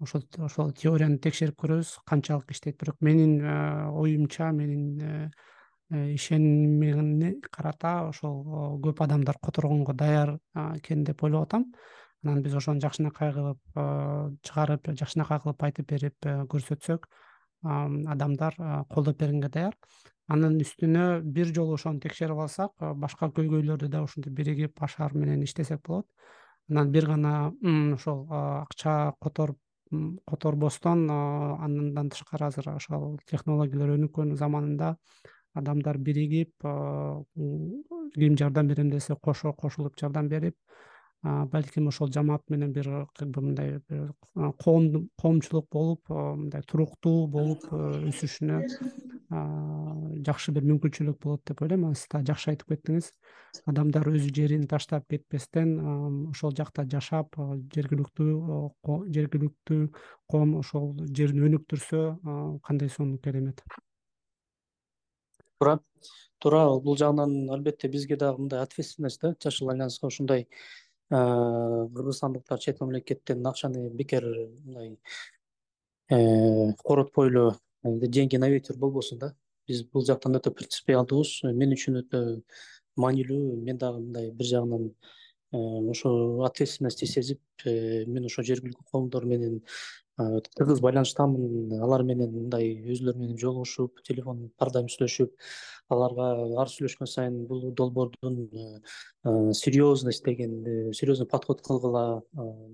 ошол 0.00 0.22
ошол 0.38 0.72
теорияны 0.72 1.18
текшерип 1.18 1.58
көрөбүз. 1.58 1.98
Канчалык 2.06 2.50
иштейт. 2.52 2.78
Бирок 2.78 2.98
менин 3.00 3.40
оюмча 3.42 4.50
менин 4.52 5.00
э, 5.00 5.30
э, 5.90 6.14
ишенимине 6.14 7.34
карата 7.50 8.08
ошол 8.08 8.78
көп 8.84 9.02
адамдар 9.04 9.38
которгонго 9.42 9.92
даяр 9.94 10.38
экен 10.54 11.04
деп 11.04 11.22
ойлоп 11.24 11.48
атам. 11.48 11.72
Анан 12.24 12.42
биз 12.42 12.54
ошону 12.54 12.80
жакшынакай 12.80 13.32
кылып 13.32 14.38
чыгарып 14.42 14.92
жакшынакай 14.94 15.40
кылып 15.42 15.62
айтып 15.62 15.90
берип 15.90 16.26
э, 16.26 16.44
көрсөтсөк 16.46 17.08
адамдар 17.62 18.54
колдоп 18.88 19.18
бергенге 19.18 19.48
даяр. 19.48 19.74
Анын 20.28 20.60
үстүнө 20.62 21.22
бир 21.24 21.50
жолу 21.54 21.74
ошону 21.74 21.98
текшерип 22.00 22.38
алсак 22.38 22.70
башка 22.94 23.32
көйгөйлөрдү 23.34 23.88
да 23.88 24.04
ушинтип 24.04 24.32
биригип 24.32 24.82
ашар 24.82 25.14
менен 25.14 25.42
иштесек 25.42 25.82
болот 25.82 26.06
анан 26.70 26.92
бир 26.92 27.06
гана 27.06 27.52
ошол 27.94 28.26
акча 28.30 29.14
которуп 29.20 29.58
которбостон 30.26 31.10
андан 31.10 32.10
тышкары 32.10 32.46
азыр 32.46 32.68
ошол 32.74 33.18
технологиялар 33.30 33.94
өнүккөн 33.96 34.36
заманында 34.36 34.96
адамдар 35.54 35.98
биригип 35.98 36.52
ким 36.62 38.36
жардам 38.36 38.68
берем 38.68 38.90
десе 38.90 39.16
кошо 39.16 39.52
кошулуп 39.52 39.98
жардам 40.00 40.28
берип 40.28 40.56
балким 41.22 41.88
ошол 41.88 42.12
жамаат 42.12 42.42
менен 42.48 42.72
бир 42.72 43.08
как 43.18 43.28
бы 43.28 43.42
мындай 43.42 43.80
коом 44.62 45.08
коомчулук 45.16 45.68
болуп 45.70 46.08
мындай 46.08 46.62
туруктуу 46.62 47.26
болуп 47.26 47.64
өсүшүнө 47.72 48.62
жакшы 50.24 50.52
бир 50.52 50.64
мүмкүнчүлүк 50.64 51.18
болот 51.20 51.42
деп 51.44 51.60
ойлойм. 51.62 51.84
Анан 51.84 51.96
сиз 51.98 52.08
дагы 52.12 52.30
жакшы 52.30 52.52
айтып 52.52 52.70
кеттиңиз. 52.72 53.10
Адамдар 53.66 54.08
өз 54.08 54.28
жерин 54.34 54.66
таштап 54.70 55.08
кетпестен 55.10 55.74
ошол 56.30 56.54
жакта 56.56 56.86
жашап 56.88 57.36
жергиликтүү 57.74 58.70
жергиликтүү 59.18 59.90
коом 60.30 60.56
ошол 60.62 60.94
жерин 61.12 61.44
өнүктүрсө 61.50 62.02
кандай 62.64 62.88
сонун 62.88 63.18
керемет? 63.18 63.64
Туура 65.58 65.78
туура 66.38 66.64
бул 66.80 66.96
жагынан 66.96 67.50
албетте 67.50 67.88
бизге 67.88 68.16
дагы 68.16 68.44
мындай 68.44 68.62
ответственность 68.62 69.20
да 69.20 69.34
жашыл 69.42 69.70
альянска 69.70 70.06
ушундай 70.06 70.46
кыргызстандыктар 71.10 72.58
чет 72.60 72.80
мамлекеттен 72.80 73.46
акчаны 73.46 73.88
бекер 73.90 74.24
мындай 74.64 74.98
э, 76.10 76.72
коротпой 76.84 77.28
эле 77.28 78.08
деньги 78.08 78.36
на 78.36 78.50
ветер 78.50 78.76
болбосун 78.76 79.18
да. 79.18 79.34
Биз 79.66 79.84
бул 79.84 80.04
жактан 80.04 80.36
өтө 80.36 80.52
принципиалдуубуз 80.56 81.42
мен 81.44 81.72
үчүн 81.76 82.02
өтө 82.02 82.20
маанилүү. 82.96 83.56
Мен 83.64 83.78
дагы 83.78 84.00
мындай 84.00 84.30
бир 84.30 84.46
жагынан 84.46 84.90
э, 85.52 85.58
ошо 85.90 86.44
ответственностьти 86.44 87.06
сезип 87.06 87.40
э, 87.64 88.04
мен 88.06 88.24
ошо 88.24 88.42
жергиликтүү 88.42 88.88
коомдор 88.92 89.26
менен 89.26 89.62
тыгыз 90.18 90.80
байланыштамын 90.82 91.78
алар 91.82 92.02
менен 92.02 92.32
мындай 92.34 92.72
өзүлөрү 92.92 93.18
менен 93.22 93.38
жолугушуп 93.38 94.02
телефон 94.08 94.48
ар 94.58 94.72
дайым 94.74 94.88
сүйлөшүп 94.90 95.34
аларга 95.94 96.26
ар 96.60 96.70
сүйлөшкөн 96.72 97.08
сайын 97.08 97.36
бул 97.48 97.62
долбоордун 97.72 98.38
э, 98.52 98.80
э, 99.24 99.52
серьезность 99.54 100.24
деген 100.24 100.52
э, 100.66 100.92
серьезный 100.92 101.26
подход 101.26 101.62
кылгыла 101.62 102.22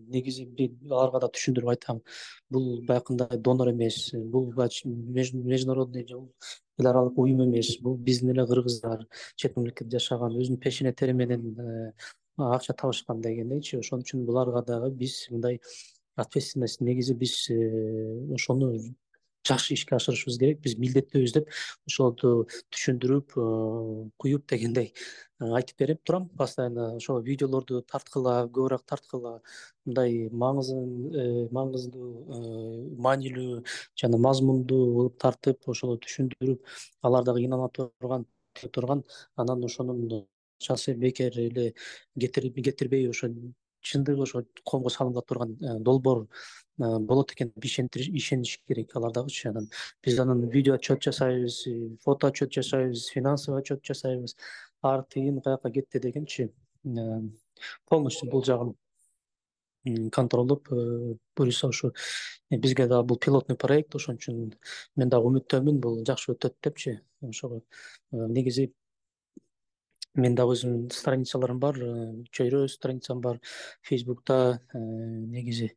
негизи 0.08 0.48
аларга 0.90 1.20
да 1.20 1.30
түшүндүрүп 1.36 1.70
айтам. 1.74 2.02
Бул 2.50 2.82
баягындай 2.88 3.38
донор 3.38 3.70
эмес 3.70 4.10
бул 4.14 4.52
международный 4.54 6.06
эл 6.08 6.86
аралык 6.90 7.18
уюм 7.18 7.44
эмес 7.44 7.76
бул 7.80 7.96
биздин 7.96 8.34
эле 8.34 8.46
кыргыздар 8.46 9.06
чет 9.36 9.56
мамлекетте 9.56 9.98
жашаган 9.98 10.34
өзүнүн 10.34 10.60
пешене 10.60 10.92
тери 10.92 11.12
менен 11.12 11.92
акча 12.36 12.74
табышкан 12.74 13.20
дегендейчи 13.22 13.78
ошон 13.78 14.02
үчүн 14.02 14.24
буларга 14.26 14.64
дагы 14.66 14.90
биз 14.90 15.28
мындай 15.30 15.60
ответственность. 16.16 16.80
Негизи 16.80 17.14
биз 17.14 17.48
ошону 18.34 18.74
жакшы 19.44 19.74
ишке 19.74 19.96
ашырышыбыз 19.96 20.38
керек. 20.40 20.60
Биз 20.64 20.76
милдеттүүбүз 20.80 21.34
деп 21.36 21.50
ошолорду 21.88 22.48
түшүндүрүп 22.72 23.36
э, 23.36 23.46
куюп 24.20 24.46
дегендей 24.50 24.92
э, 24.94 25.50
айтып 25.58 25.78
берип 25.84 26.02
турам. 26.04 26.28
Постоянно 26.38 26.94
ошол 26.96 27.20
видеолорду 27.22 27.82
тарткыла 27.82 28.36
көбүрөөк 28.48 28.86
тарткыла. 28.88 29.34
Мындай 29.84 30.28
маңызын 30.32 31.50
маңыздуу 31.52 32.98
маанилүү 33.04 33.64
жана 34.00 34.20
мазмундуу 34.28 34.84
кылып 34.98 35.18
тартып 35.20 35.68
ошоло 35.68 35.98
түшүндүрүп 36.06 36.64
алар 37.02 37.28
дагы 37.28 37.44
ыйнала 37.44 37.68
турган 37.68 38.24
турган 38.72 39.04
анан 39.36 39.64
ошонун 39.64 40.24
акчасы 40.64 40.94
бекер 40.94 41.36
эле 41.38 41.74
кетирбей 42.18 43.10
ошо 43.10 43.28
чындыгы 43.84 44.24
ошо 44.26 44.44
коомго 44.64 44.90
салынгыла 44.90 45.22
турган 45.28 45.56
э, 45.60 45.78
долбоор 45.78 46.26
Э, 46.78 46.98
болот 46.98 47.32
экен 47.32 47.52
ишениш 47.56 48.60
керек. 48.66 48.96
Алар 48.96 49.12
дагычы 49.12 49.48
анан 49.48 49.68
биз 50.02 50.18
анан 50.18 50.48
видео 50.50 50.74
отчет 50.74 51.02
жасайбыз 51.02 51.66
э, 51.68 51.96
фото 52.02 52.26
отчет 52.28 52.52
жасайбыз 52.52 53.06
финансовый 53.06 53.60
отчет 53.60 53.84
жасайбыз. 53.84 54.36
Ар 54.82 55.04
тыйын 55.04 55.40
каяка 55.40 55.70
кетти 55.70 56.00
дегенчи 56.00 56.52
полностью 57.88 58.28
бул 58.28 58.44
жагын 58.44 58.74
контролдоп 60.10 60.68
буюрса 61.36 61.68
ушу 61.68 61.92
бизге 62.50 62.88
дагы 62.88 63.04
бул 63.04 63.18
пилотный 63.18 63.56
проект 63.56 63.94
ошон 63.94 64.16
үчүн 64.16 64.52
мен 64.96 65.08
дагы 65.08 65.30
үмүттөмүн 65.30 65.78
бул 65.78 66.04
жакшы 66.04 66.34
өтөт 66.34 66.58
депчи. 66.60 67.00
Ошого 67.22 67.62
негизи 68.10 68.72
мен 70.14 70.34
дагы 70.34 70.54
өзүмдүн 70.56 70.90
страницаларым 70.94 71.58
бар 71.60 71.78
чөйрө 72.30 72.66
страницам 72.68 73.20
бар 73.20 73.40
фейсбукта 73.82 74.60
негизи 74.74 75.72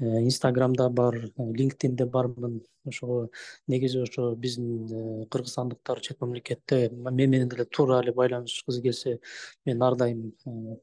Э, 0.00 0.22
инстаграмда 0.22 0.88
бар 0.90 1.14
линкдинде 1.36 2.06
бармын. 2.06 2.62
Ошого 2.84 3.30
негизи 3.66 3.98
ошо 3.98 4.36
биздин 4.36 4.86
э, 4.86 5.26
кыргызстандыктар 5.26 6.00
чет 6.00 6.20
мамлекетте 6.20 6.90
мен 6.90 7.16
менен 7.16 7.48
деле 7.48 7.64
туура 7.64 8.00
эле 8.00 8.12
байланышкысы 8.12 8.80
келсе 8.80 9.18
мен 9.66 9.82
ар 9.82 9.96
дайым 9.96 10.34
э, 10.46 10.76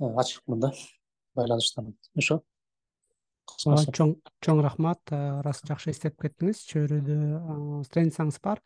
ачыкмын 0.00 0.60
да 0.60 0.72
байланыштамын 1.36 1.94
ошо? 2.16 2.42
Кыскасы. 3.46 3.92
чоң 3.92 4.16
чоң 4.42 4.62
рахмат. 4.66 4.98
Ырас 5.12 5.62
жакшы 5.62 5.94
эстетип 5.94 6.26
кеттиңиз. 6.26 6.66
Чөйрөдө 6.66 7.84
страницаңыз 7.86 8.42
бар 8.42 8.58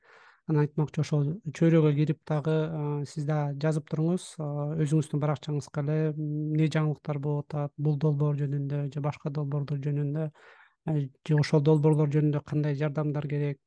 анан 0.46 0.62
айтмакчы 0.62 1.00
ошол 1.02 1.24
чөйрөгө 1.58 1.90
кирип 1.96 2.20
дагы 2.28 2.54
сиз 3.10 3.24
дагы 3.26 3.58
жазып 3.62 3.88
туруңуз. 3.90 4.26
Өзүңүздүн 4.84 5.22
баракчаңызга 5.22 5.82
эле 5.82 5.96
эмне 6.12 6.68
жаңылыктар 6.70 7.18
болуп 7.22 7.48
атат? 7.50 7.72
Бул 7.76 7.96
долбоор 7.98 8.38
жөнүндө 8.38 8.84
же 8.94 9.02
башка 9.02 9.32
долбоорлор 9.34 9.80
жөнүндө 9.82 10.28
же 11.26 11.38
ошол 11.40 11.64
долбоорлор 11.66 12.12
жөнүндө 12.14 12.42
кандай 12.46 12.78
жардамдар 12.78 13.26
керек? 13.26 13.58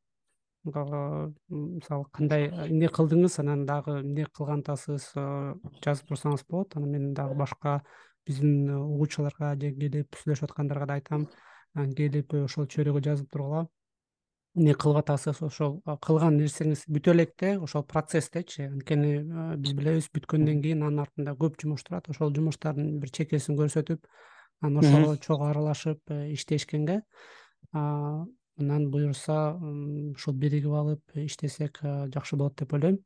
Мисалы 0.64 2.06
кандай 2.16 2.48
эмне 2.70 2.88
кылдыңыз? 2.88 3.40
Анан 3.44 3.66
дагы 3.68 4.00
эмне 4.00 4.28
кылган 4.32 4.64
атасыз 4.64 5.12
жазып 5.84 6.14
турсаңыз 6.14 6.46
болот. 6.48 6.78
Анан 6.78 6.96
мен 6.96 7.14
дагы 7.14 7.36
башка 7.36 7.82
биздин 8.26 8.70
угуучуларга 8.78 9.52
же 9.60 9.74
келип 9.76 10.16
сүйлөшүп 10.22 10.48
аткандарга 10.48 10.88
да 10.88 11.00
айтам. 11.02 11.28
Келип 11.98 12.34
ошол 12.46 12.72
чөйрөгө 12.72 13.04
жазып 13.04 13.30
тургула 13.36 13.68
эмне 14.58 14.74
кылып 14.74 15.04
атасыз 15.04 15.42
ошол 15.46 15.80
кылган 16.06 16.38
нерсеңиз 16.40 16.86
бүтө 16.90 17.14
электе 17.14 17.54
ошол 17.60 17.84
процесстечи. 17.84 18.66
Анткени 18.68 19.20
биз 19.62 19.76
билебиз 19.78 20.10
бүткөндөн 20.16 20.62
кийин 20.64 20.84
анын 20.84 21.06
артында 21.06 21.36
көп 21.40 21.60
жумуш 21.62 21.84
турат. 21.88 22.10
Ошол 22.10 22.34
жумуштардын 22.36 23.00
бир 23.00 23.14
чекесин 23.14 23.58
көрсөтүп 23.60 24.06
анан 24.62 24.84
ошого 24.84 25.18
чогуу 25.18 25.50
аралашып 25.50 26.02
э, 26.12 26.34
иштешкенге 26.34 27.02
анан 27.72 28.90
буюрса 28.92 29.56
ушул 30.16 30.34
биригип 30.34 30.74
алып 30.74 31.18
иштесек 31.26 31.80
жакшы 32.14 32.36
болот 32.36 32.58
деп 32.60 32.74
ойлойм. 32.74 33.00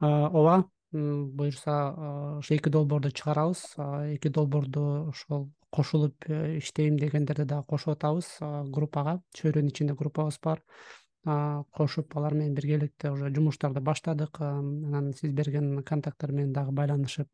Ооба 0.00 0.64
буюрса 0.92 2.38
ошо 2.38 2.54
эки 2.54 2.68
долбоорду 2.68 3.10
чыгарабыз 3.10 3.74
эки 4.14 4.28
долбоорду 4.28 5.08
ошол 5.08 5.50
кошулуп 5.70 6.14
э, 6.28 6.58
иштейм 6.58 6.96
дегендерди 6.98 7.44
дагы 7.44 7.66
кошуп 7.66 7.92
атабыз 7.96 8.38
группага 8.72 9.20
чөйрөнүн 9.36 9.68
ичинде 9.68 9.94
группабыз 9.94 10.38
бар. 10.42 10.62
Кошуп 11.76 12.16
алар 12.16 12.34
менен 12.34 12.54
биргеликте 12.54 13.10
уже 13.10 13.28
жумуштарды 13.34 13.80
баштадык 13.80 14.40
анан 14.40 15.12
сиз 15.12 15.32
берген 15.32 15.82
контакттар 15.82 16.32
менен 16.32 16.52
дагы 16.52 16.72
байланышып 16.72 17.28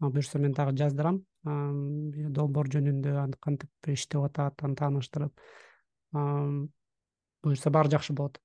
буюрса 0.00 0.38
мен 0.38 0.54
дагы 0.54 0.76
жаздырам. 0.76 1.20
Долбоор 1.44 2.70
жөнүндө 2.72 3.28
кантип 3.40 3.92
иштеп 3.92 4.24
атат 4.24 4.64
аны 4.64 4.76
тааныштырып. 4.76 5.32
Буюрса 6.12 7.70
баары 7.70 7.90
жакшы 7.90 8.14
болот 8.14 8.40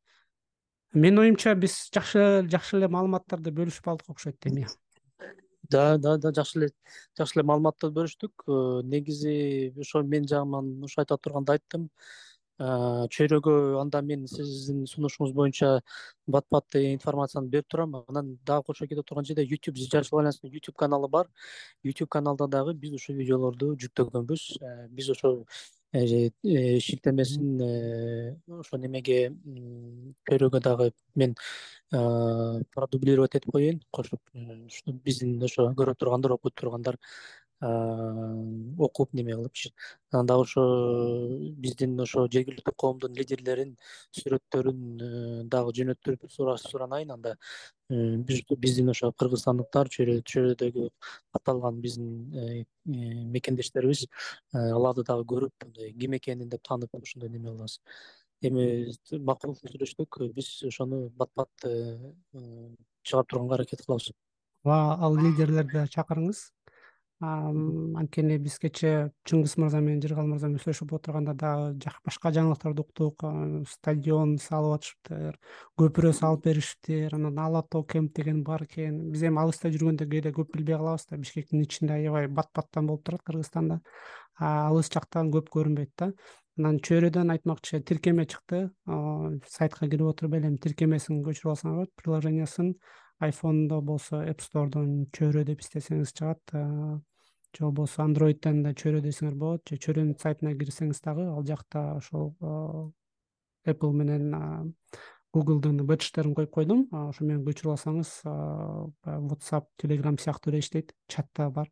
менин 0.93 1.19
оюмча 1.19 1.53
биз 1.55 1.75
жакшы 1.93 2.47
жакшы 2.51 2.77
эле 2.77 2.87
маалыматтарды 2.91 3.51
бөлүшүп 3.55 3.87
алдык 3.91 4.09
окшойт 4.13 4.47
эми. 4.49 4.65
Да 5.71 5.97
да 5.97 6.17
да 6.17 6.31
жакшы 6.35 6.59
эле 6.59 6.69
жакшы 7.17 7.39
эле 7.39 7.45
маалыматтарды 7.47 7.95
бөлүштүк. 7.95 8.43
Э, 8.47 8.83
негизи 8.83 9.73
ошо 9.79 10.03
менин 10.03 10.27
жагыман 10.27 10.83
ошо 10.83 11.01
айта 11.01 11.17
турганды 11.17 11.55
айттым. 11.55 11.89
Э, 12.59 13.07
чөйрөгө 13.07 13.79
анда 13.81 14.01
мен 14.01 14.27
сиздин 14.27 14.83
сунушуңуз 14.85 15.31
боюнча 15.33 15.79
бат 16.27 16.45
бат 16.51 16.75
информацияны 16.75 17.47
берип 17.47 17.67
турам. 17.69 17.95
Анан 18.07 18.37
дагы 18.45 18.67
кошо 18.67 18.87
кетип 18.87 19.07
турган 19.07 19.25
жерде 19.25 19.47
youtube 19.47 19.79
жашыл 19.79 20.19
альянстын 20.19 20.51
youtube 20.51 20.75
каналы 20.75 21.07
бар. 21.07 21.29
Youtube 21.83 22.07
каналда 22.07 22.47
дагы 22.47 22.73
биз 22.73 22.93
ушул 22.99 23.15
видеолорду 23.15 23.75
жүктөгөнбүз. 23.75 24.57
Э, 24.61 24.87
биз 24.89 25.09
ошо 25.09 25.45
шилтемесин 25.93 27.61
ошо 28.59 28.77
немеге 28.77 29.35
чөйрөгө 30.29 30.59
дагы 30.63 30.91
мен 31.15 31.35
продублировать 32.71 33.35
этип 33.35 33.51
коеюн 33.51 33.81
кошуп 33.91 34.21
биздин 35.03 35.43
ошо 35.43 35.67
көрүп 35.75 35.99
тургандар 35.99 36.31
окуй 36.37 36.51
тургандар 36.55 36.97
окуп 37.61 39.13
неме 39.13 39.35
кылыпчы 39.35 39.69
анан 40.11 40.25
дагы 40.25 40.41
ошо 40.41 40.63
биздин 41.61 41.99
ошо 42.01 42.25
жергиликтүү 42.33 42.73
коомдун 42.83 43.13
лидерлерин 43.13 43.75
сүрөттөрүн 44.17 45.45
дагы 45.51 45.73
жөнөттүрүп 45.77 46.25
суранайын. 46.31 47.11
Анда 47.13 47.35
биздин 47.89 48.89
ошо 48.89 49.11
кыргызстандыктар 49.13 49.91
чөйрөдөгү 49.93 50.87
катталган 51.33 51.81
биздин 51.81 52.33
э, 52.33 52.63
э, 52.63 52.65
мекендештерибиз 53.35 54.07
аларды 54.53 55.03
дагы 55.03 55.27
көрүп 55.33 55.67
мындай 55.67 55.93
ким 55.93 56.17
экенин 56.17 56.49
деп 56.49 56.63
таанып 56.67 56.95
ошондой 56.95 57.29
неме 57.29 57.51
кылабыз. 57.51 57.79
Эми 58.41 58.91
макул 59.19 59.53
сүйлөштүк 59.55 60.17
биз 60.33 60.63
ошону 60.65 61.09
бат 61.09 61.29
бат 61.35 61.49
э, 61.65 61.99
чыгарып 63.03 63.29
турганга 63.29 63.55
аракет 63.59 63.85
кылабыз. 63.85 64.11
Ооба 64.63 64.97
ал 65.05 65.15
лидерлерди 65.17 65.85
чакырыңыз 65.93 66.49
анткени 67.21 68.39
биз 68.41 68.55
кечээ 68.57 69.11
чыңгыз 69.29 69.53
мырза 69.61 69.77
менен 69.77 69.99
жыргал 70.01 70.25
мырза 70.25 70.47
менен 70.49 70.61
сүйлөшүп 70.63 70.93
отурганда 70.97 71.35
дагы 71.37 71.91
башка 72.05 72.31
жаңылыктарды 72.33 72.81
уктук 72.81 73.25
стадион 73.69 74.39
салып 74.41 74.79
атышыптыр 74.79 75.37
көпүрө 75.77 76.13
салып 76.17 76.47
беришиптир 76.47 77.13
анан 77.19 77.37
ала 77.37 77.61
тоо 77.61 77.83
кемп 77.85 78.15
деген 78.17 78.41
бар 78.43 78.63
экен. 78.65 79.11
Биз 79.13 79.21
эми 79.29 79.37
алыста 79.37 79.69
жүргөндө 79.69 80.07
кээде 80.09 80.31
көп 80.33 80.55
билбей 80.55 80.79
калабыз 80.81 81.05
да 81.11 81.19
бишкектин 81.21 81.61
ичинде 81.61 81.99
аябай 81.99 82.27
бат 82.27 82.49
баттан 82.55 82.89
болуп 82.89 83.05
турат 83.05 83.21
кыргызстанда. 83.21 83.81
Алыс 84.39 84.89
жактан 84.89 85.29
көп 85.29 85.53
көрүнбөйт 85.53 85.93
да. 86.01 86.09
Анан 86.57 86.81
чөйрөдөн 86.81 87.29
айтмакчы 87.35 87.83
тиркеме 87.85 88.25
чыкты. 88.25 88.71
Сайтка 89.47 89.85
кирип 89.85 90.09
отуруп 90.09 90.39
эле 90.39 90.49
эми 90.49 90.57
тиркемесин 90.57 91.21
көчүрүп 91.21 91.53
алсаңар 91.53 91.83
болот 91.83 91.95
приложениясын 92.01 92.73
айфондо 93.21 93.81
болсо 93.85 94.23
app 94.25 94.41
storeдон 94.41 95.05
чөйрө 95.13 95.45
деп 95.45 95.61
издесеңиз 95.61 96.13
чыгат 96.17 96.57
же 97.57 97.65
болбосо 97.65 98.03
андроидтен 98.03 98.63
да 98.63 98.73
чөйрө 98.73 99.01
десеңер 99.03 99.35
болот. 99.35 99.63
Же 99.69 99.77
чөйрөнүн 99.77 100.17
сайтына 100.19 100.53
кирсеңиз 100.57 101.01
дагы 101.03 101.27
ал 101.29 101.43
жакта 101.47 101.97
ошол 101.97 102.33
apple 103.67 103.91
менен 103.93 104.75
гуглдун 105.33 105.85
беджтерин 105.87 106.35
коюп 106.35 106.51
койдум. 106.51 106.87
Ошо 106.91 107.25
менен 107.25 107.43
көчүрүп 107.45 107.75
алсаңыз 107.75 108.13
баягы 108.25 109.31
whatsapp 109.31 109.67
telegram 109.81 110.19
сыяктуу 110.19 110.53
эле 110.53 110.61
иштейт. 110.63 110.93
Чат 111.07 111.27
да 111.35 111.49
бар 111.49 111.69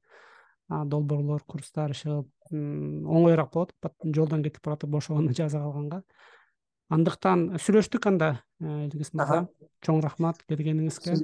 долбоорлор 0.70 1.44
курстар 1.48 1.92
иши 1.92 2.10
кылып 2.10 2.28
оңоюраак 2.52 3.54
болот. 3.54 3.74
Жолдон 4.04 4.44
кетип 4.44 4.64
баратып 4.66 4.90
бошогондо 4.90 5.34
жаза 5.42 5.64
калганга. 5.64 6.04
Андыктан 6.90 7.56
сүйлөштүк 7.62 8.06
анда 8.10 8.40
илгиз 8.60 9.14
мырза. 9.14 9.48
Чоң 9.86 10.04
рахмат 10.04 10.44
келгениңизге. 10.50 11.18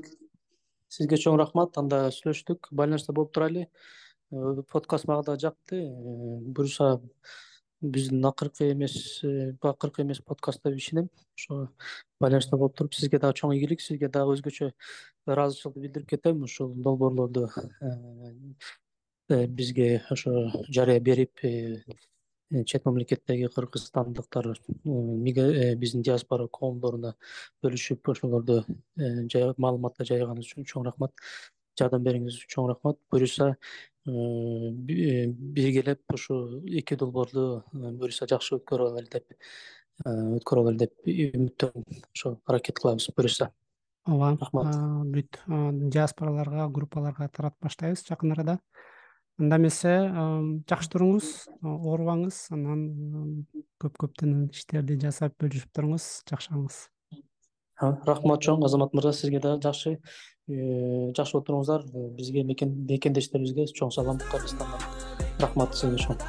Сизге 0.87 1.17
чоң 1.19 1.39
рахмат. 1.41 1.77
Анда 1.81 2.07
сүйлөштүк. 2.13 2.69
Байланышта 2.71 3.13
болуп 3.13 3.33
турайлы 3.33 3.67
Э, 3.67 4.04
подкаст 4.31 5.07
мага 5.07 5.23
да 5.23 5.39
жакты. 5.39 5.75
Э, 5.75 6.39
буюрса 6.41 7.01
биздин 7.81 8.25
акыркы 8.25 8.71
эмес 8.71 9.23
э, 9.23 9.55
акыркы 9.61 10.01
эмес 10.01 10.19
подкаст 10.19 10.63
деп 10.63 10.75
ишенем. 10.75 11.09
Ошо 11.38 11.69
байланышта 12.19 12.57
болуп 12.57 12.75
туруп 12.75 12.93
сизге 12.93 13.19
дагы 13.19 13.38
чоң 13.38 13.53
ийгилик 13.55 13.81
сизге 13.81 14.09
дагы 14.09 14.33
өзгөчө 14.35 14.71
ыраазычылык 15.27 15.77
билдирип 15.77 16.09
кетем. 16.09 16.43
Ушул 16.43 16.73
долбоорлорду 16.73 17.49
бизге 19.29 20.03
ошо 20.09 20.51
жарыя 20.69 20.99
берип 20.99 21.39
чет 22.65 22.85
мамлекеттеги 22.85 23.47
кыргызстандыктар 23.47 24.55
биздин 24.83 26.01
диаспора 26.01 26.47
коомдоруна 26.47 27.15
бөлүшүп 27.63 28.09
ошолорду 28.11 28.63
маалыматты 28.97 30.05
жайганыгыз 30.05 30.53
үчүн 30.53 30.65
чоң 30.65 30.85
рахмат 30.85 31.11
жардам 31.77 32.03
бергениңиз 32.03 32.38
үчүн 32.38 32.53
чоң 32.53 32.69
рахмат. 32.69 32.99
Буюрса 33.11 33.55
Э, 33.55 33.57
э, 33.57 33.94
биргелеп 34.05 36.01
ушул 36.13 36.61
эки 36.65 36.95
долбоорду 36.95 37.63
э, 37.73 37.91
буюрса 37.91 38.27
жакшы 38.29 38.59
өткөрүп 38.59 38.91
алалы 38.91 39.09
деп 39.09 39.25
өткөрүп 40.05 40.65
алалы 40.65 40.77
деп 40.83 40.93
үмүттөнүм 41.09 41.83
ошо 42.13 42.35
аракет 42.45 42.77
кылабыз 42.77 43.09
буюрса 43.17 43.51
ооба 44.05 44.37
рахмат. 44.39 44.75
бүт 45.09 45.41
диаспораларга 45.89 46.69
группаларга 46.69 47.29
таратып 47.29 47.65
баштайбыз 47.65 48.05
жакын 48.05 48.35
арада 48.37 48.59
анда 49.39 49.57
эмесе 49.57 49.95
жакшы 50.69 50.91
туруңуз 50.93 51.31
оорубаңыз 51.65 52.45
анан 52.53 53.47
көп 53.81 53.97
көптөн 54.05 54.51
иштерди 54.53 54.99
жасап 55.01 55.33
бөлүшүп 55.41 55.73
туруңуз 55.73 56.05
жакшырыңыз 56.29 56.83
рахмат 57.81 58.45
чоң 58.47 58.63
азамат 58.65 58.93
мырза 58.93 59.13
сизге 59.13 59.39
дагы 59.43 59.61
жакшы 59.61 59.97
Э, 60.45 61.09
жакшы 61.17 61.33
болуп 61.33 61.47
туруңуздар 61.47 61.85
бизге 62.19 62.43
мекендештерибизге 62.45 63.65
чоң 63.79 63.89
салам 63.95 64.19
кыргызстандан 64.21 64.83
рахмат 65.41 65.73
сизге 65.79 66.03
чоң 66.03 66.19